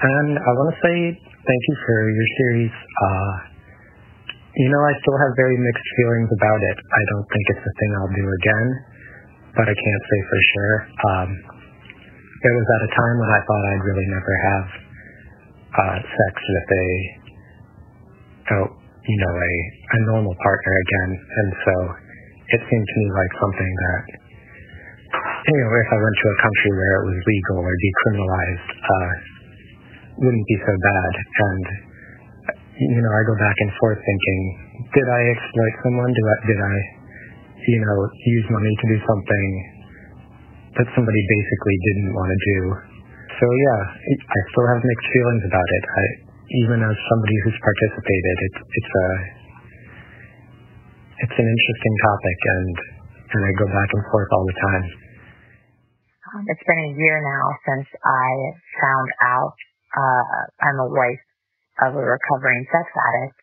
and 0.03 0.29
I 0.35 0.49
want 0.57 0.67
to 0.73 0.79
say 0.83 0.95
thank 1.21 1.61
you 1.69 1.75
for 1.85 1.97
your 2.09 2.29
series. 2.41 2.73
Uh, 2.73 3.52
you 4.53 4.69
know, 4.69 4.81
I 4.85 4.93
still 5.01 5.17
have 5.17 5.33
very 5.33 5.57
mixed 5.57 5.89
feelings 5.97 6.29
about 6.29 6.61
it. 6.61 6.77
I 6.77 7.03
don't 7.09 7.27
think 7.29 7.45
it's 7.57 7.65
a 7.65 7.73
thing 7.73 7.91
I'll 7.97 8.13
do 8.13 8.25
again, 8.29 8.67
but 9.57 9.65
I 9.65 9.73
can't 9.73 10.03
say 10.05 10.19
for 10.29 10.39
sure. 10.53 10.75
Um, 11.09 11.29
it 12.43 12.53
was 12.53 12.67
at 12.69 12.81
a 12.85 12.91
time 12.93 13.15
when 13.17 13.31
I 13.33 13.41
thought 13.41 13.63
I'd 13.73 13.85
really 13.87 14.07
never 14.13 14.33
have 14.45 14.65
uh, 15.73 15.97
sex 16.05 16.33
with 16.37 16.69
a, 16.69 16.87
oh, 18.61 18.67
you 18.77 19.17
know, 19.25 19.33
a, 19.33 19.53
a 19.89 19.99
normal 20.13 20.35
partner 20.37 20.73
again, 20.85 21.11
and 21.17 21.49
so 21.65 21.75
it 22.53 22.61
seemed 22.69 22.87
to 22.87 22.95
me 23.01 23.07
like 23.09 23.33
something 23.41 23.71
that, 23.73 24.03
you 25.49 25.57
know, 25.57 25.71
if 25.81 25.89
I 25.89 25.97
went 25.97 26.17
to 26.21 26.27
a 26.29 26.37
country 26.45 26.71
where 26.77 26.93
it 27.01 27.05
was 27.09 27.17
legal 27.25 27.57
or 27.57 27.73
decriminalized, 27.73 28.69
uh, 28.69 29.11
wouldn't 30.21 30.45
be 30.45 30.57
so 30.61 30.73
bad. 30.77 31.13
And 31.41 31.65
you 32.73 33.01
know, 33.01 33.13
I 33.13 33.21
go 33.29 33.35
back 33.37 33.57
and 33.61 33.71
forth 33.77 34.01
thinking, 34.01 34.39
did 34.89 35.07
I 35.07 35.21
exploit 35.37 35.73
someone? 35.85 36.09
Do 36.09 36.23
I, 36.25 36.35
did 36.49 36.59
I, 36.59 36.75
you 37.69 37.79
know, 37.85 37.97
use 38.09 38.47
money 38.49 38.73
to 38.73 38.85
do 38.89 38.97
something 39.05 39.49
that 40.81 40.87
somebody 40.97 41.21
basically 41.29 41.77
didn't 41.93 42.11
want 42.17 42.29
to 42.33 42.39
do? 42.41 42.59
So 43.37 43.45
yeah, 43.45 43.81
I 44.17 44.39
still 44.53 44.67
have 44.73 44.81
mixed 44.81 45.09
feelings 45.13 45.43
about 45.49 45.69
it. 45.69 45.83
I, 45.85 46.03
even 46.65 46.77
as 46.85 46.95
somebody 47.09 47.37
who's 47.45 47.57
participated, 47.61 48.35
it's 48.45 48.59
it's 48.61 48.93
a 48.93 49.09
it's 51.27 51.37
an 51.37 51.47
interesting 51.49 51.95
topic, 52.05 52.37
and 52.57 52.75
and 53.33 53.41
I 53.41 53.51
go 53.57 53.67
back 53.73 53.89
and 53.89 54.03
forth 54.13 54.29
all 54.33 54.45
the 54.45 54.57
time. 54.61 54.85
It's 56.49 56.65
been 56.65 56.81
a 56.89 56.93
year 56.97 57.17
now 57.21 57.45
since 57.67 57.87
I 58.01 58.29
found 58.81 59.09
out 59.21 59.57
uh, 59.93 60.37
I'm 60.65 60.79
a 60.81 60.89
wife 60.89 61.25
of 61.81 61.95
a 61.95 62.03
recovering 62.03 62.65
sex 62.69 62.85
addict. 62.85 63.37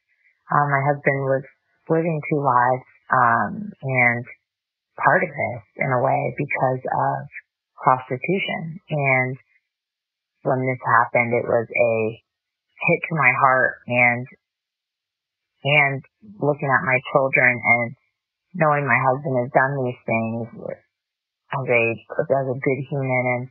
Um, 0.51 0.67
my 0.71 0.83
husband 0.87 1.19
was 1.27 1.45
living 1.89 2.21
two 2.31 2.43
lives, 2.43 2.87
um, 3.11 3.53
and 3.83 4.25
part 4.99 5.23
of 5.25 5.31
this 5.31 5.63
in 5.83 5.91
a 5.91 6.03
way 6.03 6.35
because 6.39 6.83
of 6.85 7.19
prostitution. 7.81 8.79
And 8.91 9.37
when 10.43 10.61
this 10.63 10.81
happened, 10.85 11.33
it 11.35 11.47
was 11.47 11.67
a 11.67 11.95
hit 12.81 13.01
to 13.09 13.15
my 13.17 13.33
heart 13.41 13.75
and, 13.89 14.25
and 15.65 15.97
looking 16.41 16.69
at 16.69 16.87
my 16.87 16.99
children 17.13 17.61
and 17.61 17.89
knowing 18.55 18.87
my 18.89 18.99
husband 18.99 19.37
has 19.37 19.53
done 19.53 19.75
these 19.85 20.01
things 20.09 20.49
as 21.53 21.67
a, 21.67 21.85
as 22.19 22.47
a 22.49 22.57
good 22.57 22.81
human 22.89 23.25
and 23.37 23.45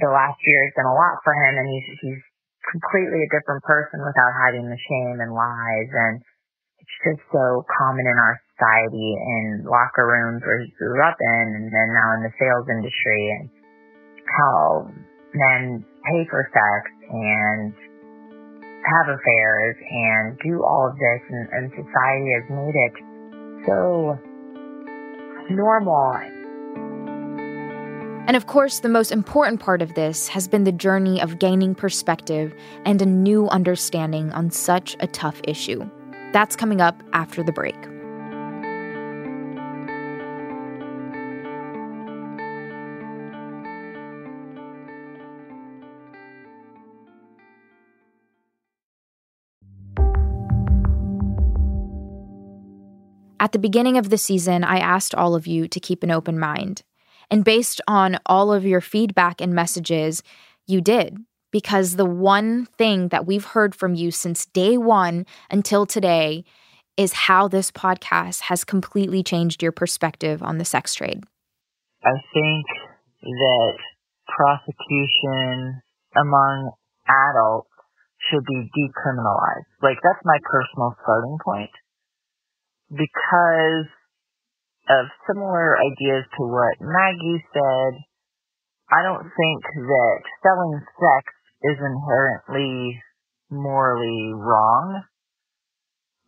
the 0.00 0.10
last 0.10 0.40
year 0.42 0.60
has 0.64 0.74
been 0.74 0.88
a 0.88 0.96
lot 0.96 1.20
for 1.22 1.32
him 1.36 1.54
and 1.54 1.68
he's, 1.68 1.88
he's 2.00 2.22
completely 2.70 3.26
a 3.26 3.32
different 3.32 3.62
person 3.64 4.00
without 4.04 4.32
hiding 4.36 4.68
the 4.68 4.78
shame 4.78 5.18
and 5.18 5.34
lies. 5.34 5.90
And 5.90 6.22
it's 6.78 6.98
just 7.06 7.22
so 7.30 7.64
common 7.66 8.06
in 8.06 8.16
our 8.18 8.36
society 8.54 9.08
in 9.18 9.64
locker 9.66 10.06
rooms 10.06 10.42
where 10.44 10.62
he 10.62 10.70
grew 10.78 11.02
up 11.02 11.16
in 11.18 11.46
and 11.58 11.66
then 11.70 11.88
now 11.94 12.14
in 12.18 12.22
the 12.22 12.34
sales 12.38 12.66
industry 12.70 13.22
and 13.38 13.50
how 14.26 14.90
men 15.34 15.84
pay 16.06 16.26
for 16.30 16.46
sex 16.50 16.82
and 17.10 17.74
have 18.82 19.06
affairs 19.06 19.76
and 19.78 20.38
do 20.42 20.62
all 20.62 20.90
of 20.90 20.96
this 20.98 21.22
and, 21.30 21.48
and 21.54 21.64
society 21.70 22.30
has 22.34 22.46
made 22.50 22.74
it 22.74 22.94
so 23.66 24.18
normal 25.54 26.18
and 28.26 28.36
of 28.36 28.46
course, 28.46 28.80
the 28.80 28.88
most 28.88 29.10
important 29.10 29.60
part 29.60 29.82
of 29.82 29.94
this 29.94 30.28
has 30.28 30.46
been 30.46 30.64
the 30.64 30.72
journey 30.72 31.20
of 31.20 31.38
gaining 31.38 31.74
perspective 31.74 32.54
and 32.84 33.02
a 33.02 33.06
new 33.06 33.48
understanding 33.48 34.32
on 34.32 34.50
such 34.50 34.96
a 35.00 35.06
tough 35.08 35.40
issue. 35.44 35.88
That's 36.32 36.54
coming 36.54 36.80
up 36.80 37.02
after 37.12 37.42
the 37.42 37.52
break. 37.52 37.76
At 53.40 53.50
the 53.50 53.58
beginning 53.58 53.98
of 53.98 54.08
the 54.08 54.16
season, 54.16 54.62
I 54.62 54.78
asked 54.78 55.16
all 55.16 55.34
of 55.34 55.48
you 55.48 55.66
to 55.66 55.80
keep 55.80 56.04
an 56.04 56.12
open 56.12 56.38
mind. 56.38 56.84
And 57.32 57.46
based 57.46 57.80
on 57.88 58.18
all 58.26 58.52
of 58.52 58.66
your 58.66 58.82
feedback 58.82 59.40
and 59.40 59.54
messages, 59.54 60.22
you 60.66 60.82
did. 60.82 61.16
Because 61.50 61.96
the 61.96 62.04
one 62.04 62.66
thing 62.76 63.08
that 63.08 63.26
we've 63.26 63.46
heard 63.46 63.74
from 63.74 63.94
you 63.94 64.10
since 64.10 64.44
day 64.44 64.76
one 64.76 65.24
until 65.50 65.86
today 65.86 66.44
is 66.98 67.14
how 67.14 67.48
this 67.48 67.70
podcast 67.70 68.42
has 68.42 68.64
completely 68.64 69.22
changed 69.22 69.62
your 69.62 69.72
perspective 69.72 70.42
on 70.42 70.58
the 70.58 70.64
sex 70.66 70.94
trade. 70.94 71.24
I 72.04 72.12
think 72.34 72.66
that 73.22 73.78
prostitution 74.28 75.80
among 76.14 76.72
adults 77.08 77.70
should 78.28 78.44
be 78.44 78.68
decriminalized. 78.76 79.72
Like, 79.82 79.96
that's 80.02 80.22
my 80.24 80.36
personal 80.44 80.94
starting 81.02 81.38
point. 81.42 81.70
Because 82.90 83.86
of 84.88 85.06
similar 85.26 85.78
ideas 85.78 86.24
to 86.38 86.42
what 86.46 86.80
Maggie 86.80 87.44
said. 87.52 87.92
I 88.90 89.02
don't 89.02 89.24
think 89.24 89.60
that 89.62 90.18
selling 90.42 90.80
sex 90.98 91.24
is 91.62 91.78
inherently 91.78 93.00
morally 93.50 94.32
wrong. 94.34 95.02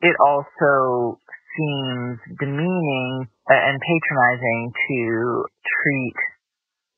It 0.00 0.16
also 0.20 1.18
seems 1.56 2.18
demeaning 2.38 3.26
uh, 3.50 3.54
and 3.54 3.80
patronizing 3.80 4.72
to 4.88 5.44
treat 5.64 6.18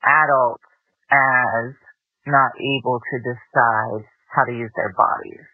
adults 0.04 0.64
as 1.10 1.74
not 2.26 2.52
able 2.58 3.00
to 3.00 3.16
decide 3.22 4.02
how 4.34 4.44
to 4.44 4.52
use 4.52 4.70
their 4.76 4.94
bodies. 4.96 5.46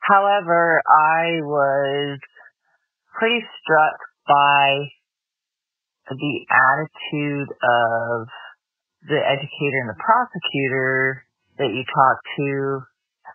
However, 0.00 0.82
I 0.86 1.38
was 1.42 2.18
pretty 3.14 3.46
struck 3.62 3.98
by 4.26 4.90
the 6.10 6.34
attitude 6.50 7.50
of 7.50 8.26
the 9.06 9.18
educator 9.18 9.78
and 9.86 9.90
the 9.90 10.02
prosecutor 10.02 11.26
that 11.58 11.70
you 11.70 11.82
talked 11.86 12.26
to. 12.38 12.82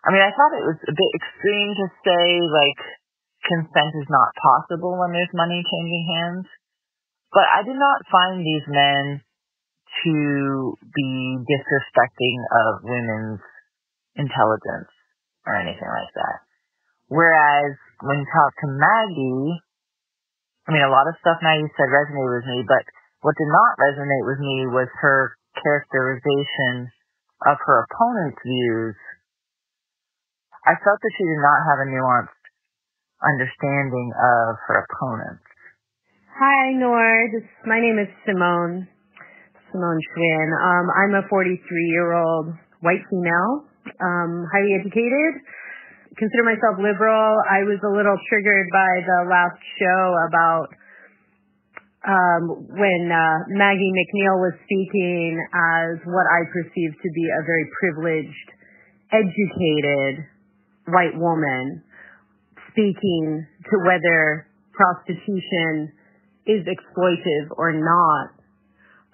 I 0.04 0.12
mean, 0.12 0.24
I 0.24 0.32
thought 0.32 0.56
it 0.56 0.68
was 0.68 0.80
a 0.84 0.94
bit 0.94 1.12
extreme 1.16 1.70
to 1.76 1.86
say 2.04 2.24
like 2.44 2.80
consent 3.44 3.92
is 3.96 4.08
not 4.08 4.36
possible 4.36 4.98
when 4.98 5.12
there's 5.12 5.32
money 5.32 5.60
changing 5.64 6.06
hands. 6.08 6.46
But 7.32 7.44
I 7.44 7.60
did 7.62 7.76
not 7.76 8.08
find 8.08 8.40
these 8.40 8.64
men 8.68 9.20
to 10.04 10.14
be 10.94 11.10
disrespecting 11.44 12.38
of 12.52 12.84
women's 12.84 13.40
intelligence 14.16 14.92
or 15.44 15.56
anything 15.56 15.88
like 15.88 16.12
that. 16.14 16.38
Whereas 17.08 17.76
when 18.00 18.18
you 18.20 18.28
talk 18.32 18.52
to 18.62 18.68
Maggie, 18.68 19.60
I 20.68 20.76
mean, 20.76 20.84
a 20.84 20.92
lot 20.92 21.08
of 21.08 21.16
stuff 21.24 21.40
now 21.40 21.56
you 21.56 21.64
said 21.72 21.88
resonated 21.88 22.44
with 22.44 22.46
me, 22.46 22.60
but 22.68 22.84
What 23.24 23.34
did 23.34 23.50
not 23.50 23.80
resonate 23.82 24.26
with 24.30 24.38
me 24.38 24.70
was 24.70 24.86
her 25.02 25.34
characterization 25.58 26.86
of 27.42 27.58
her 27.66 27.86
opponent's 27.88 28.38
views. 28.46 28.94
I 30.62 30.78
felt 30.78 31.00
that 31.02 31.14
she 31.18 31.24
did 31.24 31.42
not 31.42 31.58
have 31.66 31.78
a 31.82 31.90
nuanced 31.90 32.44
understanding 33.18 34.12
of 34.14 34.54
her 34.70 34.86
opponents. 34.86 35.42
Hi. 36.38 36.70
This, 37.34 37.48
my 37.66 37.80
name 37.80 37.98
is 37.98 38.06
Simone. 38.22 38.86
Simone 39.72 40.00
Schwinn. 40.14 40.48
Um, 40.54 40.86
I'm 40.94 41.14
a 41.18 41.26
43 41.28 41.58
year 41.90 42.12
old 42.12 42.54
white 42.80 43.02
female, 43.10 43.66
um, 43.98 44.46
highly 44.54 44.78
educated. 44.78 45.42
Consider 46.18 46.42
myself 46.42 46.82
liberal. 46.82 47.38
I 47.46 47.62
was 47.62 47.78
a 47.86 47.92
little 47.94 48.18
triggered 48.26 48.66
by 48.74 48.92
the 49.06 49.30
last 49.30 49.62
show 49.78 50.02
about 50.26 50.66
um, 52.02 52.66
when 52.74 53.06
uh, 53.06 53.46
Maggie 53.54 53.94
McNeill 53.94 54.42
was 54.42 54.58
speaking 54.66 55.38
as 55.38 56.02
what 56.10 56.26
I 56.26 56.42
perceive 56.50 56.90
to 56.90 57.08
be 57.14 57.26
a 57.30 57.42
very 57.46 57.66
privileged, 57.78 58.48
educated 59.14 60.26
white 60.90 61.14
woman 61.14 61.86
speaking 62.74 63.46
to 63.70 63.74
whether 63.86 64.50
prostitution 64.74 65.92
is 66.46 66.66
exploitive 66.66 67.46
or 67.54 67.78
not. 67.78 68.34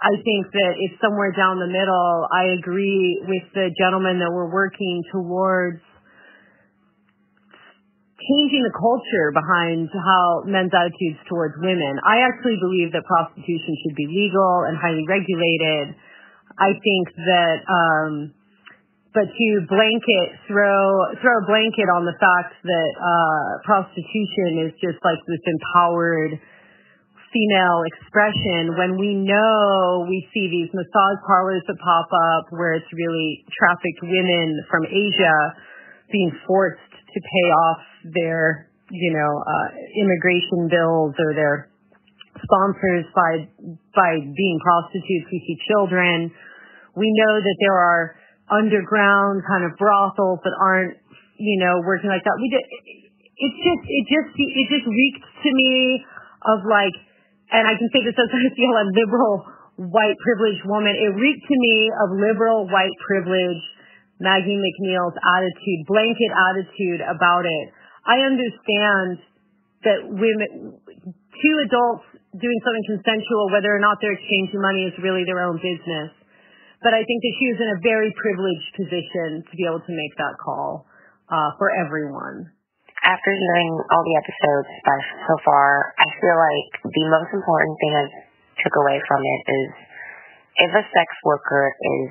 I 0.01 0.17
think 0.25 0.49
that 0.53 0.73
it's 0.81 1.01
somewhere 1.01 1.33
down 1.37 1.61
the 1.61 1.69
middle. 1.69 2.29
I 2.33 2.57
agree 2.57 3.21
with 3.29 3.45
the 3.53 3.69
gentleman 3.77 4.21
that 4.21 4.33
we're 4.33 4.53
working 4.53 5.03
towards 5.13 5.81
changing 8.19 8.63
the 8.63 8.75
culture 8.79 9.35
behind 9.35 9.91
how 9.91 10.47
men's 10.47 10.71
attitudes 10.71 11.19
towards 11.27 11.59
women. 11.59 11.99
I 12.07 12.23
actually 12.23 12.57
believe 12.63 12.95
that 12.95 13.03
prostitution 13.05 13.73
should 13.83 13.97
be 13.99 14.07
legal 14.07 14.71
and 14.71 14.79
highly 14.79 15.03
regulated. 15.03 15.99
I 16.55 16.79
think 16.79 17.05
that, 17.27 17.59
um, 17.67 18.13
but 19.11 19.27
to 19.27 19.47
blanket, 19.67 20.29
throw, 20.47 21.11
throw 21.19 21.35
a 21.43 21.47
blanket 21.47 21.91
on 21.91 22.07
the 22.07 22.15
fact 22.23 22.55
that, 22.63 22.91
uh, 22.95 23.51
prostitution 23.67 24.71
is 24.71 24.73
just 24.79 25.03
like 25.03 25.19
this 25.27 25.43
empowered, 25.43 26.39
female 27.35 27.83
expression 27.91 28.79
when 28.79 28.95
we 28.95 29.19
know 29.19 30.07
we 30.07 30.23
see 30.31 30.47
these 30.47 30.71
massage 30.71 31.19
parlors 31.27 31.67
that 31.67 31.75
pop 31.83 32.07
up 32.31 32.47
where 32.55 32.79
it's 32.79 32.87
really 32.95 33.43
trafficked 33.51 34.07
women 34.07 34.63
from 34.71 34.87
Asia 34.87 35.37
being 36.15 36.31
forced 36.47 36.95
to 36.95 37.19
pay 37.19 37.49
off 37.51 37.83
their, 38.13 38.69
you 38.91 39.13
know, 39.17 39.33
uh, 39.41 39.69
immigration 39.97 40.69
bills 40.69 41.15
or 41.17 41.33
their 41.33 41.71
sponsors 42.45 43.07
by 43.15 43.49
by 43.95 44.13
being 44.21 44.59
prostitutes. 44.61 45.27
We 45.31 45.39
see 45.47 45.57
children. 45.71 46.31
We 46.95 47.09
know 47.25 47.41
that 47.41 47.57
there 47.61 47.79
are 47.79 48.17
underground 48.51 49.43
kind 49.49 49.65
of 49.65 49.79
brothels 49.79 50.41
that 50.45 50.55
aren't, 50.61 50.99
you 51.41 51.57
know, 51.65 51.81
working 51.87 52.11
like 52.11 52.23
that. 52.23 52.37
We 52.39 52.51
did. 52.53 52.65
It's 53.35 53.59
just, 53.59 53.83
it 53.83 54.05
just, 54.07 54.31
it 54.39 54.67
just 54.71 54.87
reeked 54.87 55.27
to 55.43 55.51
me 55.51 56.07
of 56.47 56.63
like 56.71 56.95
and 57.55 57.71
I 57.71 57.79
can 57.79 57.89
say 57.95 58.03
this 58.03 58.19
as 58.19 58.31
I 58.35 58.51
feel 58.51 58.75
a 58.75 58.87
liberal 58.99 59.47
white 59.77 60.19
privileged 60.19 60.67
woman, 60.67 60.91
it 60.91 61.13
reeked 61.15 61.47
to 61.47 61.57
me 61.59 61.77
of 62.03 62.19
liberal 62.19 62.67
white 62.67 62.95
privilege, 63.07 63.63
Maggie 64.19 64.59
McNeill's 64.59 65.15
attitude, 65.15 65.81
blanket 65.87 66.33
attitude 66.35 67.01
about 67.07 67.47
it. 67.47 67.67
I 68.05 68.21
understand 68.25 69.25
that 69.85 70.01
women, 70.05 70.77
two 70.81 71.57
adults 71.69 72.07
doing 72.37 72.61
something 72.65 72.87
consensual, 73.01 73.53
whether 73.53 73.73
or 73.73 73.81
not 73.81 74.01
they're 74.01 74.17
exchanging 74.17 74.61
money 74.61 74.89
is 74.89 74.97
really 75.01 75.25
their 75.25 75.41
own 75.45 75.57
business. 75.61 76.13
But 76.85 76.93
I 76.93 77.01
think 77.01 77.19
that 77.25 77.35
she 77.41 77.47
was 77.53 77.59
in 77.65 77.71
a 77.77 77.81
very 77.81 78.13
privileged 78.13 78.71
position 78.77 79.29
to 79.45 79.53
be 79.57 79.65
able 79.65 79.81
to 79.81 79.95
make 79.95 80.15
that 80.21 80.37
call 80.37 80.85
uh, 81.33 81.57
for 81.57 81.73
everyone 81.73 82.53
after 83.05 83.31
hearing 83.37 83.73
all 83.93 84.03
the 84.05 84.17
episodes 84.17 84.69
so 85.29 85.35
far, 85.45 85.93
I 86.01 86.09
feel 86.09 86.37
like 86.41 86.71
the 86.89 87.05
most 87.13 87.31
important 87.37 87.77
thing 87.77 87.93
I 87.93 88.05
took 88.65 88.75
away 88.81 88.99
from 89.05 89.21
it 89.21 89.43
is 89.45 89.69
if 90.57 90.71
a 90.73 90.85
sex 90.89 91.09
worker 91.25 91.69
is 91.69 92.11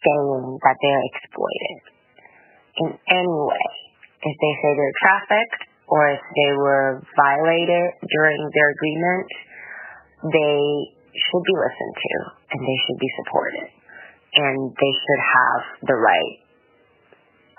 saying 0.00 0.40
that 0.64 0.76
they're 0.80 1.06
exploited 1.12 1.78
in 2.80 2.88
any 3.12 3.36
way, 3.44 3.68
if 4.22 4.34
they 4.40 4.52
say 4.62 4.70
they're 4.72 5.00
trafficked 5.02 5.62
or 5.88 6.00
if 6.10 6.22
they 6.22 6.52
were 6.56 7.02
violated 7.14 7.86
during 8.08 8.40
their 8.54 8.68
agreement, 8.72 9.28
they 10.32 10.60
should 11.14 11.44
be 11.44 11.56
listened 11.56 11.94
to 11.96 12.14
and 12.52 12.60
they 12.64 12.78
should 12.86 13.00
be 13.00 13.10
supported 13.22 13.68
and 14.36 14.56
they 14.76 14.92
should 14.92 15.22
have 15.22 15.60
the 15.88 15.96
right 15.96 16.36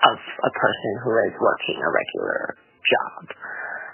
of 0.06 0.18
a 0.18 0.52
person 0.54 0.92
who 1.02 1.10
is 1.26 1.34
working 1.42 1.78
a 1.82 1.90
regular 1.90 2.54
job. 2.86 3.34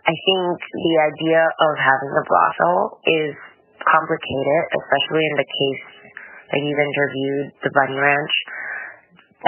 I 0.05 0.13
think 0.13 0.61
the 0.61 0.97
idea 1.01 1.41
of 1.49 1.73
having 1.81 2.13
a 2.13 2.25
brothel 2.29 3.01
is 3.09 3.33
complicated, 3.81 4.61
especially 4.77 5.25
in 5.25 5.35
the 5.41 5.49
case 5.49 5.87
that 6.53 6.61
you've 6.61 6.83
interviewed, 6.85 7.47
the 7.65 7.73
Bunny 7.73 7.97
Ranch. 7.97 8.35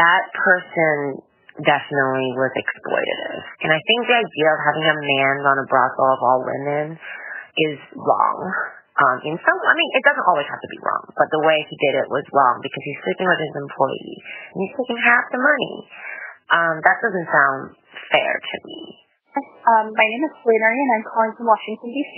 That 0.00 0.24
person 0.32 1.20
definitely 1.62 2.28
was 2.36 2.52
exploitative. 2.56 3.40
And 3.64 3.70
I 3.72 3.80
think 3.80 3.98
the 4.08 4.18
idea 4.20 4.48
of 4.52 4.60
having 4.60 4.86
a 4.86 4.96
man 4.96 5.34
on 5.46 5.56
a 5.62 5.66
brothel 5.68 6.08
of 6.12 6.20
all 6.20 6.40
women 6.44 6.86
is 7.56 7.78
wrong. 7.96 8.40
Um, 8.96 9.16
in 9.28 9.36
some, 9.36 9.58
I 9.60 9.74
mean, 9.76 9.90
it 9.92 10.04
doesn't 10.08 10.24
always 10.24 10.48
have 10.48 10.60
to 10.60 10.70
be 10.72 10.80
wrong, 10.80 11.04
but 11.12 11.28
the 11.28 11.44
way 11.44 11.60
he 11.68 11.76
did 11.76 12.00
it 12.00 12.08
was 12.08 12.24
wrong 12.32 12.64
because 12.64 12.80
he's 12.80 13.00
sleeping 13.04 13.28
with 13.28 13.40
his 13.44 13.54
employee 13.60 14.16
and 14.56 14.58
he's 14.64 14.74
taking 14.76 14.96
half 15.04 15.24
the 15.28 15.40
money. 15.40 15.74
Um, 16.48 16.74
that 16.80 16.96
doesn't 17.04 17.28
sound 17.28 17.76
fair 18.08 18.32
to 18.40 18.56
me. 18.64 18.80
Um, 19.68 19.92
my 19.92 20.06
name 20.08 20.24
is 20.24 20.32
Flannery, 20.40 20.80
and 20.80 20.90
I'm 20.96 21.06
calling 21.12 21.32
from 21.36 21.44
Washington, 21.44 21.92
D.C. 21.92 22.16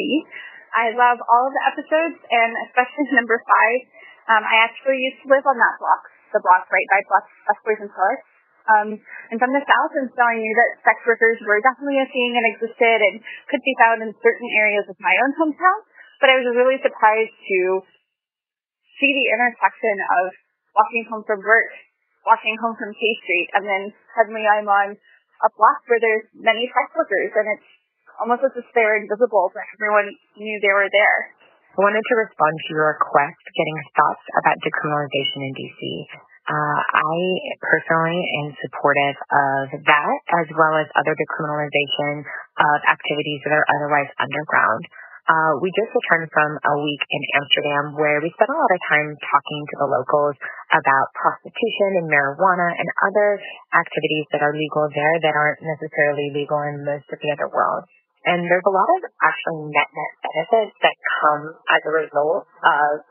I 0.70 0.94
love 0.94 1.18
all 1.18 1.50
of 1.50 1.52
the 1.56 1.64
episodes, 1.66 2.18
and 2.30 2.50
especially 2.70 3.10
number 3.18 3.42
five. 3.42 3.80
Um, 4.28 4.44
I 4.44 4.62
actually 4.62 5.00
used 5.02 5.24
to 5.24 5.32
live 5.32 5.42
on 5.48 5.56
that 5.56 5.74
block, 5.82 6.02
the 6.36 6.40
block 6.44 6.68
right 6.70 6.88
by 6.92 7.00
Block 7.10 7.26
Busboys 7.48 7.80
and 7.88 7.90
Tourists. 7.90 8.37
Um, 8.68 9.00
and 9.32 9.40
from 9.40 9.56
the 9.56 9.64
South, 9.64 9.92
and 9.96 10.12
so 10.12 10.20
I 10.20 10.36
knew 10.36 10.54
that 10.60 10.84
sex 10.84 11.00
workers 11.08 11.40
were 11.48 11.64
definitely 11.64 12.04
a 12.04 12.08
thing 12.12 12.36
and 12.36 12.46
existed 12.52 12.98
and 13.00 13.16
could 13.48 13.64
be 13.64 13.76
found 13.80 14.04
in 14.04 14.12
certain 14.20 14.48
areas 14.60 14.84
of 14.92 14.96
my 15.00 15.16
own 15.24 15.32
hometown. 15.40 15.80
But 16.20 16.28
I 16.28 16.36
was 16.36 16.52
really 16.52 16.76
surprised 16.84 17.32
to 17.32 17.58
see 19.00 19.10
the 19.16 19.26
intersection 19.32 19.96
of 20.20 20.36
walking 20.76 21.04
home 21.08 21.24
from 21.24 21.40
work 21.40 21.72
walking 22.28 22.60
home 22.60 22.76
from 22.76 22.92
K 22.92 23.02
Street, 23.24 23.48
and 23.56 23.64
then 23.64 23.82
suddenly 24.12 24.44
I'm 24.44 24.68
on 24.68 24.92
a 24.92 25.48
block 25.56 25.80
where 25.88 25.96
there's 25.96 26.28
many 26.36 26.68
sex 26.68 26.92
workers, 26.92 27.32
and 27.32 27.48
it's 27.56 27.68
almost 28.20 28.44
as 28.44 28.52
if 28.60 28.68
they're 28.76 29.00
invisible, 29.00 29.48
but 29.56 29.64
everyone 29.80 30.12
knew 30.36 30.56
they 30.60 30.74
were 30.76 30.92
there. 30.92 31.18
I 31.72 31.80
wanted 31.80 32.04
to 32.04 32.14
respond 32.20 32.52
to 32.52 32.68
your 32.74 33.00
request, 33.00 33.40
getting 33.54 33.78
thoughts 33.96 34.24
about 34.36 34.60
decriminalization 34.60 35.40
in 35.46 35.52
DC. 35.56 35.80
Uh, 36.48 36.80
I 36.80 37.16
personally 37.60 38.24
am 38.40 38.56
supportive 38.64 39.16
of 39.20 39.64
that, 39.84 40.16
as 40.40 40.48
well 40.56 40.80
as 40.80 40.88
other 40.96 41.12
decriminalization 41.12 42.24
of 42.24 42.78
activities 42.88 43.44
that 43.44 43.52
are 43.52 43.68
otherwise 43.76 44.08
underground. 44.16 44.88
Uh, 45.28 45.60
we 45.60 45.68
just 45.76 45.92
returned 45.92 46.24
from 46.32 46.56
a 46.56 46.74
week 46.80 47.04
in 47.12 47.22
Amsterdam 47.36 48.00
where 48.00 48.16
we 48.24 48.32
spent 48.32 48.48
a 48.48 48.56
lot 48.56 48.72
of 48.72 48.80
time 48.88 49.12
talking 49.28 49.60
to 49.68 49.76
the 49.76 49.88
locals 49.92 50.40
about 50.72 51.12
prostitution 51.20 52.00
and 52.00 52.08
marijuana 52.08 52.72
and 52.72 52.88
other 53.04 53.36
activities 53.76 54.24
that 54.32 54.40
are 54.40 54.56
legal 54.56 54.88
there 54.88 55.20
that 55.20 55.36
aren't 55.36 55.60
necessarily 55.60 56.32
legal 56.32 56.64
in 56.64 56.80
most 56.80 57.04
of 57.12 57.20
the 57.20 57.28
other 57.28 57.52
world. 57.52 57.84
And 58.24 58.48
there's 58.48 58.64
a 58.64 58.72
lot 58.72 58.88
of 58.88 59.00
actually 59.20 59.68
net 59.68 59.90
net 59.92 60.12
benefits 60.24 60.74
that 60.80 60.96
come 61.20 61.44
as 61.76 61.82
a 61.84 61.92
result 61.92 62.48
of 62.64 63.04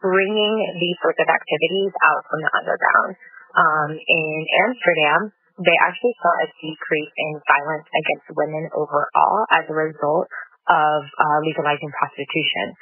bringing 0.00 0.54
these 0.80 0.98
sorts 1.00 1.20
of 1.20 1.28
activities 1.28 1.92
out 2.04 2.22
from 2.28 2.40
the 2.44 2.52
underground. 2.52 3.12
Um, 3.56 3.90
in 3.96 4.38
Amsterdam, 4.68 5.20
they 5.56 5.76
actually 5.80 6.12
saw 6.20 6.32
a 6.44 6.46
decrease 6.60 7.14
in 7.16 7.32
violence 7.48 7.88
against 7.88 8.36
women 8.36 8.68
overall 8.76 9.48
as 9.56 9.64
a 9.68 9.76
result 9.76 10.28
of 10.68 11.00
uh, 11.08 11.38
legalizing 11.40 11.88
prostitution. 11.96 12.76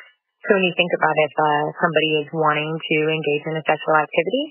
So 0.45 0.59
when 0.59 0.67
you 0.67 0.75
think 0.77 0.93
about 0.93 1.15
if 1.15 1.35
uh, 1.39 1.67
somebody 1.79 2.11
is 2.27 2.29
wanting 2.35 2.75
to 2.75 2.97
engage 3.09 3.45
in 3.47 3.55
a 3.57 3.65
sexual 3.65 3.97
activity, 3.97 4.45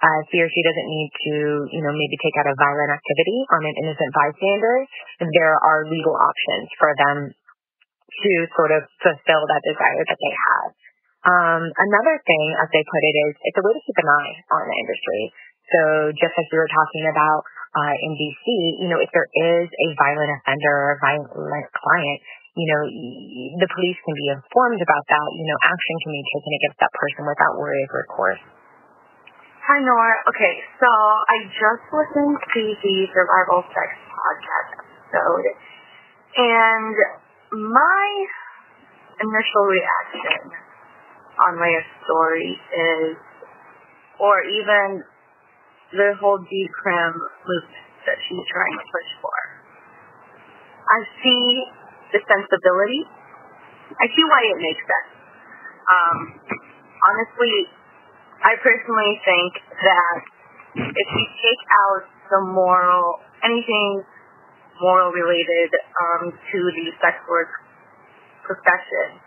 uh, 0.00 0.20
he 0.32 0.40
or 0.40 0.48
she 0.48 0.62
doesn't 0.64 0.88
need 0.88 1.10
to, 1.12 1.34
you 1.72 1.82
know, 1.84 1.92
maybe 1.92 2.16
take 2.20 2.36
out 2.40 2.48
a 2.48 2.56
violent 2.56 2.88
activity 2.88 3.38
on 3.52 3.60
an 3.64 3.74
innocent 3.84 4.10
bystander. 4.16 4.76
There 5.20 5.56
are 5.60 5.88
legal 5.88 6.16
options 6.16 6.68
for 6.80 6.92
them 6.96 7.16
to 7.32 8.32
sort 8.56 8.72
of 8.72 8.88
fulfill 9.00 9.42
that 9.44 9.62
desire 9.64 10.04
that 10.04 10.20
they 10.20 10.34
have. 10.36 10.72
Um, 11.20 11.62
another 11.68 12.16
thing, 12.24 12.46
as 12.56 12.68
they 12.72 12.80
put 12.80 13.02
it, 13.04 13.14
is 13.28 13.32
it's 13.44 13.58
a 13.60 13.64
way 13.64 13.76
to 13.76 13.82
keep 13.84 13.98
an 14.00 14.08
eye 14.08 14.34
on 14.56 14.62
the 14.64 14.76
industry. 14.80 15.22
So 15.68 15.80
just 16.16 16.34
as 16.34 16.46
we 16.48 16.56
were 16.56 16.72
talking 16.72 17.04
about 17.12 17.40
uh, 17.76 17.94
in 17.94 18.16
DC, 18.16 18.44
you 18.80 18.88
know, 18.88 18.98
if 18.98 19.12
there 19.12 19.28
is 19.28 19.68
a 19.68 19.86
violent 20.00 20.32
offender 20.40 20.72
or 20.72 20.88
a 20.96 20.98
violent 20.98 21.68
client, 21.76 22.18
you 22.58 22.66
know, 22.66 22.82
the 23.62 23.68
police 23.70 23.98
can 24.02 24.16
be 24.16 24.26
informed 24.32 24.80
about 24.82 25.04
that, 25.06 25.28
you 25.36 25.46
know, 25.46 25.58
action 25.62 25.94
can 26.02 26.10
be 26.10 26.24
taken 26.34 26.52
against 26.56 26.78
that 26.82 26.92
person 26.96 27.22
without 27.22 27.54
worry 27.60 27.84
of 27.84 27.90
recourse. 27.94 28.42
Hi, 29.70 29.78
Nora. 29.86 30.24
Okay, 30.26 30.54
so 30.82 30.88
I 30.90 31.36
just 31.46 31.84
listened 31.94 32.36
to 32.42 32.60
the 32.80 32.96
Survival 33.14 33.62
Sex 33.70 33.88
podcast 34.08 34.70
episode, 34.82 35.46
and 36.42 36.96
my 37.54 38.02
initial 39.22 39.64
reaction 39.70 40.59
on 41.48 41.60
Leah's 41.60 41.90
story 42.04 42.52
is, 42.54 43.16
or 44.20 44.44
even 44.44 45.02
the 45.92 46.14
whole 46.20 46.38
decrim 46.38 47.12
movement 47.16 47.84
that 48.06 48.16
she's 48.28 48.46
trying 48.52 48.76
to 48.78 48.86
push 48.86 49.10
for. 49.20 49.38
I 50.90 50.98
see 51.22 51.44
the 52.12 52.20
sensibility. 52.26 53.02
I 53.94 54.06
see 54.10 54.24
why 54.26 54.42
it 54.54 54.58
makes 54.58 54.82
sense. 54.82 55.10
Um, 55.90 56.18
honestly, 57.02 57.70
I 58.42 58.56
personally 58.62 59.14
think 59.24 59.52
that 59.82 60.16
if 60.78 61.08
you 61.12 61.26
take 61.42 61.62
out 61.70 62.02
the 62.30 62.40
moral, 62.54 63.20
anything 63.42 64.02
moral 64.80 65.12
related 65.12 65.70
um, 66.00 66.32
to 66.32 66.58
the 66.72 66.86
sex 67.02 67.18
work 67.28 67.50
profession, 68.46 69.20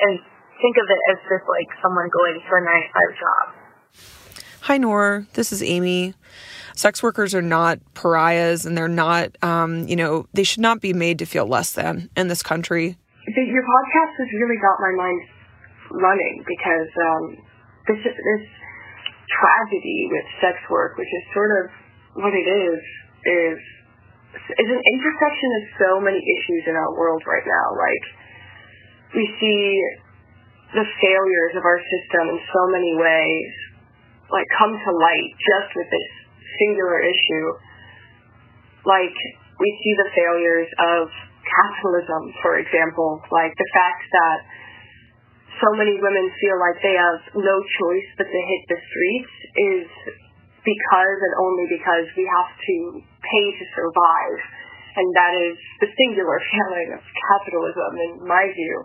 and 0.00 0.18
think 0.60 0.76
of 0.76 0.86
it 0.88 1.00
as 1.12 1.18
just 1.24 1.46
like 1.48 1.68
someone 1.82 2.08
going 2.12 2.36
to 2.38 2.50
a 2.52 2.60
nine 2.60 2.84
to 2.84 2.90
five 2.92 3.12
job. 3.16 3.44
Hi, 4.62 4.76
Nora. 4.76 5.26
This 5.32 5.52
is 5.52 5.62
Amy 5.62 6.14
sex 6.80 7.02
workers 7.02 7.34
are 7.34 7.44
not 7.44 7.78
pariahs 7.92 8.64
and 8.64 8.76
they're 8.76 8.88
not, 8.88 9.36
um, 9.44 9.86
you 9.86 9.94
know, 9.94 10.26
they 10.32 10.42
should 10.42 10.64
not 10.64 10.80
be 10.80 10.92
made 10.92 11.18
to 11.20 11.26
feel 11.26 11.46
less 11.46 11.72
than 11.76 12.08
in 12.16 12.28
this 12.28 12.42
country. 12.42 12.96
Your 13.28 13.62
podcast 13.62 14.12
has 14.16 14.30
really 14.40 14.56
got 14.56 14.80
my 14.80 14.92
mind 14.96 15.20
running 15.92 16.42
because 16.48 16.90
um, 16.96 17.36
this 17.86 18.00
this 18.02 18.44
tragedy 19.28 20.08
with 20.10 20.26
sex 20.40 20.56
work, 20.70 20.96
which 20.96 21.06
is 21.06 21.24
sort 21.34 21.52
of 21.62 21.70
what 22.24 22.32
it 22.32 22.48
is, 22.48 22.80
is 23.28 23.58
is 24.56 24.68
an 24.72 24.82
intersection 24.82 25.48
of 25.60 25.62
so 25.78 25.90
many 26.00 26.18
issues 26.18 26.64
in 26.66 26.74
our 26.74 26.90
world 26.96 27.22
right 27.28 27.44
now. 27.44 27.66
Like 27.76 28.04
we 29.14 29.28
see 29.38 29.78
the 30.74 30.86
failures 31.02 31.52
of 31.58 31.64
our 31.66 31.80
system 31.82 32.30
in 32.34 32.38
so 32.38 32.62
many 32.70 32.94
ways, 32.94 33.52
like 34.30 34.46
come 34.58 34.70
to 34.70 34.90
light 34.94 35.30
just 35.38 35.70
with 35.74 35.88
this 35.90 36.10
singular 36.62 37.02
issue, 37.02 37.46
like 38.86 39.16
we 39.58 39.68
see 39.82 39.94
the 39.98 40.08
failures 40.14 40.70
of 40.78 41.10
capitalism, 41.42 42.30
for 42.40 42.62
example, 42.62 43.18
like 43.34 43.52
the 43.58 43.70
fact 43.74 44.06
that 44.14 44.38
so 45.58 45.68
many 45.76 45.98
women 45.98 46.26
feel 46.40 46.56
like 46.56 46.78
they 46.80 46.96
have 46.96 47.20
no 47.36 47.56
choice 47.60 48.08
but 48.16 48.24
to 48.30 48.40
hit 48.40 48.62
the 48.70 48.78
streets 48.80 49.34
is 49.74 49.86
because 50.64 51.18
and 51.20 51.34
only 51.42 51.66
because 51.68 52.06
we 52.16 52.24
have 52.24 52.50
to 52.56 52.76
pay 53.20 53.46
to 53.58 53.64
survive. 53.76 54.40
And 54.96 55.06
that 55.14 55.32
is 55.36 55.54
the 55.84 55.90
singular 55.92 56.38
failing 56.50 56.96
of 56.96 57.02
capitalism, 57.02 57.90
in 58.08 58.12
my 58.24 58.48
view, 58.54 58.76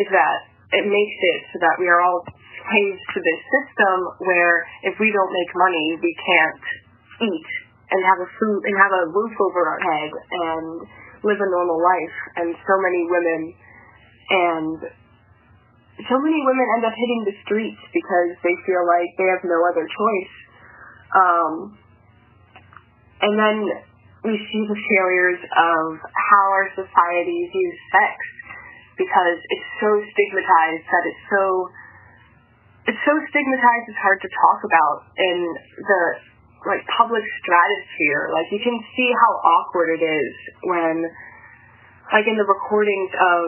is 0.00 0.08
that 0.10 0.53
it 0.74 0.84
makes 0.90 1.18
it 1.22 1.40
so 1.54 1.56
that 1.62 1.76
we 1.78 1.86
are 1.86 2.02
all 2.02 2.24
slaves 2.26 3.02
to 3.14 3.18
this 3.20 3.40
system 3.52 3.96
where 4.26 4.66
if 4.82 4.94
we 4.98 5.12
don't 5.14 5.30
make 5.30 5.50
money, 5.54 5.86
we 6.00 6.12
can't 6.18 6.64
eat 7.22 7.50
and 7.94 8.00
have 8.02 8.20
a 8.24 8.30
food 8.40 8.60
and 8.66 8.74
have 8.74 8.90
a 8.90 9.04
roof 9.12 9.34
over 9.38 9.60
our 9.70 9.80
head 9.80 10.10
and 10.10 10.66
live 11.22 11.38
a 11.38 11.48
normal 11.52 11.78
life. 11.78 12.16
And 12.42 12.48
so 12.66 12.74
many 12.80 13.02
women 13.06 13.40
and 14.24 14.76
so 16.10 16.18
many 16.18 16.40
women 16.42 16.66
end 16.74 16.84
up 16.84 16.96
hitting 16.96 17.22
the 17.22 17.36
streets 17.46 17.82
because 17.94 18.34
they 18.42 18.56
feel 18.66 18.82
like 18.82 19.08
they 19.14 19.30
have 19.30 19.44
no 19.46 19.62
other 19.70 19.86
choice. 19.86 20.34
Um, 21.14 21.54
and 23.22 23.34
then 23.38 23.56
we 24.26 24.34
see 24.34 24.62
the 24.66 24.80
failures 24.90 25.38
of 25.38 25.84
how 26.02 26.44
our 26.50 26.66
societies 26.74 27.48
use 27.54 27.78
sex 27.94 28.16
because 28.96 29.38
it's 29.38 29.70
so 29.82 29.90
stigmatized 30.00 30.86
that 30.86 31.04
it's 31.08 31.24
so 31.30 31.44
it's 32.84 33.02
so 33.08 33.14
stigmatized 33.32 33.84
it's 33.88 34.02
hard 34.04 34.20
to 34.20 34.28
talk 34.28 34.60
about 34.68 34.96
in 35.16 35.38
the 35.80 36.02
like 36.68 36.84
public 36.96 37.24
stratosphere. 37.44 38.32
Like 38.32 38.48
you 38.52 38.60
can 38.60 38.76
see 38.96 39.10
how 39.12 39.32
awkward 39.40 40.00
it 40.00 40.02
is 40.04 40.32
when, 40.64 40.96
like 42.12 42.28
in 42.28 42.36
the 42.36 42.48
recordings 42.48 43.12
of 43.12 43.44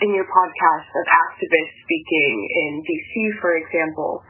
in 0.00 0.16
your 0.16 0.24
podcast 0.26 0.88
of 0.96 1.04
activists 1.06 1.76
speaking 1.84 2.34
in 2.64 2.70
DC, 2.80 3.12
for 3.38 3.52
example, 3.60 4.24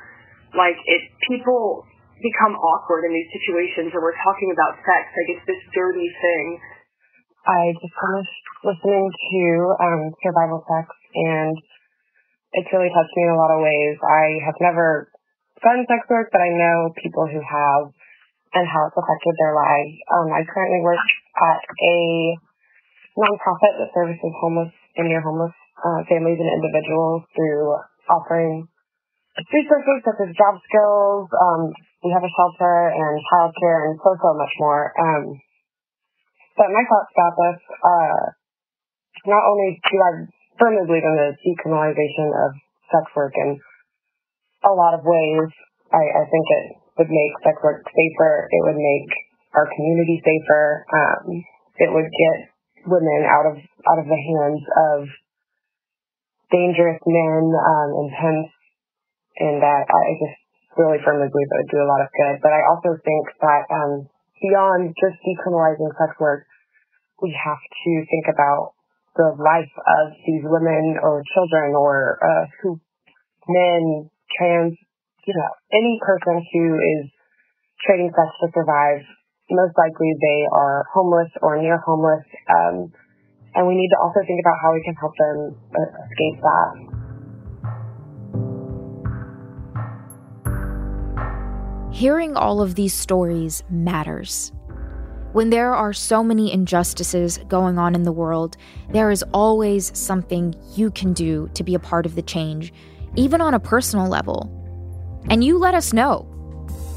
like 0.56 0.76
it 0.84 1.02
people 1.30 1.86
become 2.20 2.52
awkward 2.52 3.06
in 3.08 3.12
these 3.14 3.30
situations 3.32 3.94
where 3.94 4.02
we're 4.02 4.22
talking 4.26 4.50
about 4.52 4.76
sex, 4.84 5.08
like 5.14 5.28
it's 5.38 5.46
this 5.46 5.62
dirty 5.72 6.10
thing. 6.20 6.46
I 7.46 7.72
just 7.81 7.96
finished 7.96 8.44
listening 8.64 9.07
to 9.09 9.42
um, 9.81 10.00
Survival 10.20 10.61
Sex, 10.68 10.87
and 11.16 11.57
it's 12.53 12.70
really 12.72 12.92
touched 12.92 13.16
me 13.16 13.24
in 13.24 13.33
a 13.33 13.40
lot 13.40 13.55
of 13.55 13.64
ways. 13.64 13.96
I 14.03 14.24
have 14.44 14.59
never 14.61 15.09
done 15.62 15.87
sex 15.88 16.05
work, 16.11 16.29
but 16.33 16.40
I 16.40 16.53
know 16.53 16.92
people 17.00 17.24
who 17.29 17.40
have 17.40 17.92
and 18.53 18.66
how 18.66 18.90
it's 18.90 18.98
affected 18.98 19.35
their 19.38 19.55
lives. 19.55 19.94
Um, 20.11 20.29
I 20.35 20.42
currently 20.42 20.83
work 20.83 21.00
at 21.38 21.61
a 21.62 21.98
nonprofit 23.14 23.74
that 23.79 23.94
services 23.94 24.35
homeless 24.42 24.74
and 24.98 25.07
near 25.07 25.22
homeless 25.22 25.55
uh, 25.81 26.03
families 26.11 26.38
and 26.38 26.50
individuals 26.50 27.22
through 27.33 27.79
offering 28.11 28.66
resources 29.38 29.98
such 30.05 30.20
as 30.26 30.37
job 30.37 30.59
skills. 30.66 31.31
Um, 31.31 31.70
we 32.03 32.11
have 32.11 32.24
a 32.24 32.33
shelter 32.33 32.90
and 32.90 33.14
childcare 33.31 33.81
and 33.88 33.96
so, 34.03 34.11
so 34.18 34.31
much 34.35 34.55
more. 34.59 34.92
Um, 34.98 35.40
but 36.61 36.68
my 36.68 36.85
thoughts 36.85 37.12
about 37.16 37.35
this, 37.40 37.59
uh, 37.81 38.23
not 39.33 39.49
only 39.49 39.81
do 39.81 39.96
I 39.96 40.12
firmly 40.61 40.85
believe 40.85 41.09
in 41.09 41.16
the 41.16 41.33
decriminalization 41.40 42.29
of 42.37 42.51
sex 42.92 43.09
work 43.16 43.33
in 43.33 43.57
a 44.68 44.73
lot 44.77 44.92
of 44.92 45.01
ways, 45.09 45.49
I, 45.88 46.05
I 46.20 46.25
think 46.29 46.44
it 46.44 46.64
would 47.01 47.09
make 47.09 47.33
sex 47.40 47.57
work 47.64 47.81
safer. 47.88 48.33
It 48.53 48.62
would 48.68 48.77
make 48.77 49.09
our 49.57 49.73
community 49.73 50.20
safer. 50.20 50.85
Um, 50.92 51.40
it 51.81 51.88
would 51.88 52.12
get 52.12 52.53
women 52.85 53.25
out 53.25 53.49
of 53.49 53.57
out 53.88 54.01
of 54.05 54.05
the 54.05 54.20
hands 54.20 54.61
of 54.61 55.09
dangerous 56.53 57.01
men 57.09 57.40
um, 57.57 57.88
and 58.05 58.09
pimps, 58.12 58.53
and 59.40 59.57
that 59.64 59.88
I 59.88 60.05
just 60.20 60.38
really 60.77 61.01
firmly 61.01 61.33
believe 61.33 61.49
it 61.49 61.59
would 61.64 61.73
do 61.73 61.81
a 61.81 61.88
lot 61.88 62.05
of 62.05 62.12
good. 62.12 62.37
But 62.44 62.53
I 62.53 62.61
also 62.68 63.01
think 63.01 63.25
that 63.40 63.64
um, 63.73 63.92
beyond 64.40 64.94
just 64.96 65.20
decriminalizing 65.22 65.92
sex 65.96 66.16
work, 66.18 66.46
we 67.22 67.37
have 67.37 67.61
to 67.61 67.92
think 68.09 68.26
about 68.33 68.72
the 69.16 69.37
life 69.37 69.74
of 69.76 70.16
these 70.24 70.42
women 70.44 70.96
or 71.03 71.22
children 71.35 71.74
or 71.76 72.18
uh, 72.22 72.46
who 72.62 72.81
men, 73.48 74.09
trans 74.38 74.76
you 75.26 75.35
know, 75.37 75.50
any 75.72 76.00
person 76.03 76.42
who 76.53 76.64
is 76.74 77.11
trading 77.87 78.11
sex 78.11 78.29
to 78.40 78.48
survive, 78.55 79.05
most 79.50 79.74
likely 79.76 80.11
they 80.20 80.40
are 80.53 80.85
homeless 80.92 81.31
or 81.42 81.61
near 81.61 81.79
homeless. 81.79 82.24
Um, 82.48 82.92
and 83.55 83.66
we 83.66 83.74
need 83.74 83.90
to 83.90 84.00
also 84.00 84.20
think 84.26 84.40
about 84.40 84.59
how 84.62 84.72
we 84.72 84.83
can 84.85 84.94
help 84.94 85.14
them 85.18 85.38
escape 85.74 86.38
that. 86.42 86.99
Hearing 91.92 92.37
all 92.37 92.62
of 92.62 92.76
these 92.76 92.94
stories 92.94 93.64
matters. 93.68 94.53
When 95.33 95.50
there 95.50 95.74
are 95.74 95.92
so 95.92 96.22
many 96.22 96.53
injustices 96.53 97.38
going 97.48 97.79
on 97.79 97.96
in 97.96 98.05
the 98.05 98.12
world, 98.12 98.57
there 98.90 99.11
is 99.11 99.24
always 99.35 99.96
something 99.98 100.55
you 100.76 100.92
can 100.92 101.12
do 101.12 101.50
to 101.55 101.64
be 101.64 101.74
a 101.74 101.81
part 101.81 102.07
of 102.07 102.14
the 102.14 102.22
change, 102.22 102.72
even 103.16 103.40
on 103.40 103.55
a 103.55 103.61
personal 103.61 104.09
level. 104.09 104.48
And 105.29 105.42
you 105.42 105.59
let 105.59 105.74
us 105.74 105.92
know. 105.92 106.26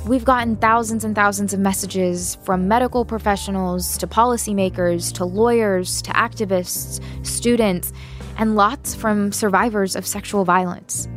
We've 0.05 0.25
gotten 0.25 0.57
thousands 0.57 1.03
and 1.03 1.15
thousands 1.15 1.53
of 1.53 1.59
messages 1.59 2.37
from 2.43 2.67
medical 2.67 3.03
professionals 3.03 3.97
to 3.97 4.05
policymakers 4.05 5.11
to 5.13 5.25
lawyers 5.25 6.03
to 6.03 6.11
activists, 6.11 7.03
students, 7.25 7.91
and 8.37 8.55
lots 8.55 8.93
from 8.93 9.31
survivors 9.31 9.95
of 9.95 10.05
sexual 10.05 10.45
violence. 10.45 11.07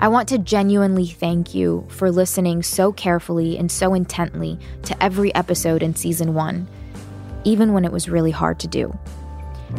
I 0.00 0.08
want 0.08 0.30
to 0.30 0.38
genuinely 0.38 1.04
thank 1.04 1.54
you 1.54 1.86
for 1.90 2.10
listening 2.10 2.62
so 2.62 2.90
carefully 2.90 3.58
and 3.58 3.70
so 3.70 3.92
intently 3.92 4.58
to 4.84 5.02
every 5.02 5.34
episode 5.34 5.82
in 5.82 5.94
season 5.94 6.32
one, 6.32 6.66
even 7.44 7.74
when 7.74 7.84
it 7.84 7.92
was 7.92 8.08
really 8.08 8.30
hard 8.30 8.58
to 8.60 8.66
do. 8.66 8.98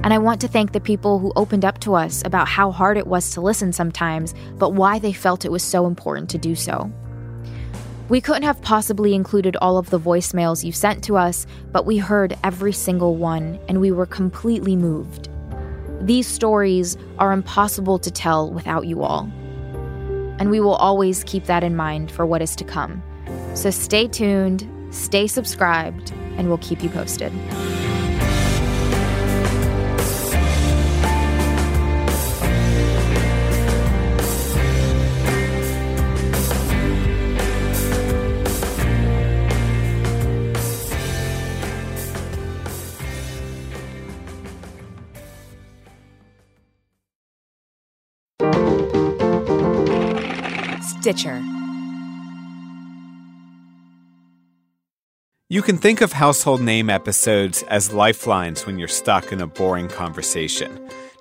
And 0.03 0.13
I 0.13 0.19
want 0.19 0.39
to 0.41 0.47
thank 0.47 0.73
the 0.73 0.79
people 0.79 1.17
who 1.17 1.34
opened 1.36 1.65
up 1.65 1.79
to 1.79 1.95
us 1.95 2.21
about 2.23 2.47
how 2.47 2.69
hard 2.69 2.97
it 2.97 3.07
was 3.07 3.31
to 3.31 3.41
listen 3.41 3.73
sometimes, 3.73 4.36
but 4.60 4.73
why 4.73 4.99
they 4.99 5.12
felt 5.12 5.43
it 5.43 5.51
was 5.51 5.63
so 5.63 5.88
important 5.88 6.29
to 6.29 6.38
do 6.38 6.53
so. 6.53 6.91
We 8.07 8.21
couldn't 8.21 8.43
have 8.43 8.62
possibly 8.62 9.15
included 9.15 9.55
all 9.55 9.79
of 9.79 9.89
the 9.89 9.99
voicemails 9.99 10.63
you 10.63 10.71
sent 10.71 11.03
to 11.05 11.17
us, 11.17 11.47
but 11.71 11.88
we 11.88 11.97
heard 11.97 12.38
every 12.43 12.73
single 12.73 13.15
one 13.15 13.60
and 13.67 13.81
we 13.81 13.91
were 13.91 14.05
completely 14.05 14.75
moved. 14.75 15.29
These 15.99 16.27
stories 16.27 16.95
are 17.17 17.31
impossible 17.31 17.97
to 17.97 18.12
tell 18.12 18.51
without 18.51 18.86
you 18.86 19.01
all. 19.01 19.31
And 20.41 20.49
we 20.49 20.60
will 20.60 20.73
always 20.73 21.23
keep 21.23 21.45
that 21.45 21.63
in 21.63 21.75
mind 21.75 22.12
for 22.12 22.25
what 22.25 22.41
is 22.41 22.56
to 22.56 22.63
come. 22.63 23.04
So 23.54 23.69
stay 23.69 24.08
tuned, 24.08 24.67
stay 24.89 25.27
subscribed, 25.27 26.12
and 26.36 26.47
we'll 26.47 26.58
keep 26.58 26.82
you 26.82 26.89
posted. 26.89 27.32
Stitcher. 51.02 51.42
You 55.50 55.64
can 55.64 55.80
think 55.80 56.02
of 56.02 56.14
household 56.14 56.62
name 56.62 56.92
episodes 56.92 57.64
as 57.64 57.92
lifelines 57.92 58.68
when 58.68 58.78
you're 58.78 58.88
stuck 58.88 59.32
in 59.32 59.42
a 59.42 59.48
boring 59.48 59.88
conversation. 59.88 60.70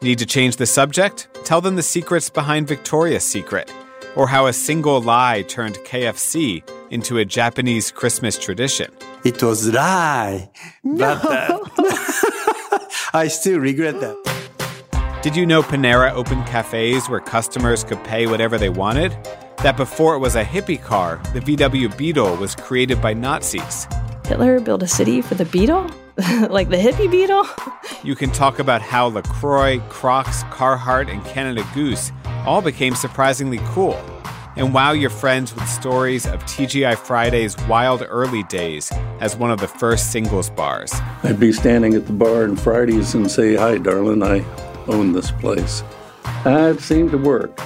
Need 0.02 0.18
to 0.18 0.26
change 0.26 0.56
the 0.56 0.66
subject? 0.66 1.28
Tell 1.44 1.62
them 1.62 1.76
the 1.76 1.82
secrets 1.82 2.28
behind 2.28 2.68
Victoria's 2.68 3.24
Secret, 3.24 3.72
or 4.16 4.28
how 4.28 4.48
a 4.48 4.52
single 4.52 5.00
lie 5.00 5.42
turned 5.48 5.76
KFC 5.76 6.62
into 6.90 7.16
a 7.16 7.24
Japanese 7.24 7.90
Christmas 7.90 8.36
tradition. 8.38 8.90
It 9.24 9.42
was 9.42 9.72
lie, 9.72 10.50
but 10.84 11.24
uh, 11.24 11.58
I 13.14 13.28
still 13.28 13.58
regret 13.58 13.98
that. 14.00 15.20
Did 15.22 15.36
you 15.36 15.46
know 15.46 15.62
Panera 15.62 16.12
opened 16.12 16.44
cafes 16.46 17.08
where 17.08 17.20
customers 17.20 17.82
could 17.82 18.04
pay 18.04 18.26
whatever 18.26 18.58
they 18.58 18.68
wanted? 18.68 19.16
That 19.62 19.76
before 19.76 20.14
it 20.14 20.20
was 20.20 20.36
a 20.36 20.42
hippie 20.42 20.82
car, 20.82 21.20
the 21.34 21.40
VW 21.40 21.94
Beetle 21.98 22.34
was 22.36 22.54
created 22.54 23.02
by 23.02 23.12
Nazis. 23.12 23.86
Hitler 24.24 24.58
built 24.58 24.82
a 24.82 24.88
city 24.88 25.20
for 25.20 25.34
the 25.34 25.44
Beetle? 25.44 25.82
like 26.48 26.70
the 26.70 26.78
hippie 26.78 27.10
Beetle? 27.10 27.46
You 28.02 28.14
can 28.14 28.30
talk 28.30 28.58
about 28.58 28.80
how 28.80 29.08
LaCroix, 29.08 29.78
Crocs, 29.90 30.44
Carhartt, 30.44 31.12
and 31.12 31.22
Canada 31.26 31.62
Goose 31.74 32.10
all 32.46 32.62
became 32.62 32.94
surprisingly 32.94 33.58
cool. 33.66 34.00
And 34.56 34.72
wow 34.72 34.92
your 34.92 35.10
friends 35.10 35.54
with 35.54 35.68
stories 35.68 36.24
of 36.24 36.42
TGI 36.44 36.96
Friday's 36.96 37.54
wild 37.68 38.02
early 38.08 38.44
days 38.44 38.90
as 39.20 39.36
one 39.36 39.50
of 39.50 39.60
the 39.60 39.68
first 39.68 40.10
singles 40.10 40.48
bars. 40.48 40.90
I'd 41.22 41.38
be 41.38 41.52
standing 41.52 41.92
at 41.92 42.06
the 42.06 42.14
bar 42.14 42.44
on 42.44 42.56
Fridays 42.56 43.14
and 43.14 43.30
say, 43.30 43.56
Hi, 43.56 43.76
darling, 43.76 44.22
I 44.22 44.42
own 44.86 45.12
this 45.12 45.30
place. 45.30 45.82
That 46.44 46.80
seemed 46.80 47.10
to 47.10 47.18
work. 47.18 47.60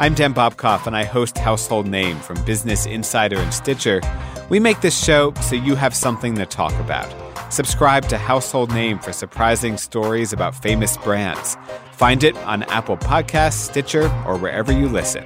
I'm 0.00 0.14
Dan 0.14 0.32
Bobkoff, 0.32 0.86
and 0.86 0.96
I 0.96 1.02
host 1.02 1.36
Household 1.38 1.88
Name 1.88 2.20
from 2.20 2.40
Business 2.44 2.86
Insider 2.86 3.36
and 3.36 3.52
Stitcher. 3.52 4.00
We 4.48 4.60
make 4.60 4.80
this 4.80 4.96
show 4.96 5.34
so 5.42 5.56
you 5.56 5.74
have 5.74 5.92
something 5.92 6.36
to 6.36 6.46
talk 6.46 6.72
about. 6.74 7.12
Subscribe 7.52 8.08
to 8.10 8.16
Household 8.16 8.70
Name 8.70 9.00
for 9.00 9.12
surprising 9.12 9.76
stories 9.76 10.32
about 10.32 10.54
famous 10.54 10.96
brands. 10.98 11.56
Find 11.94 12.22
it 12.22 12.36
on 12.36 12.62
Apple 12.64 12.96
Podcasts, 12.96 13.54
Stitcher, 13.54 14.04
or 14.24 14.38
wherever 14.38 14.70
you 14.70 14.88
listen. 14.88 15.24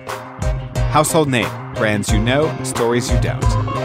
Household 0.89 1.29
Name 1.29 1.51
Brands 1.75 2.11
you 2.11 2.19
know, 2.19 2.51
stories 2.65 3.13
you 3.13 3.21
don't. 3.21 3.82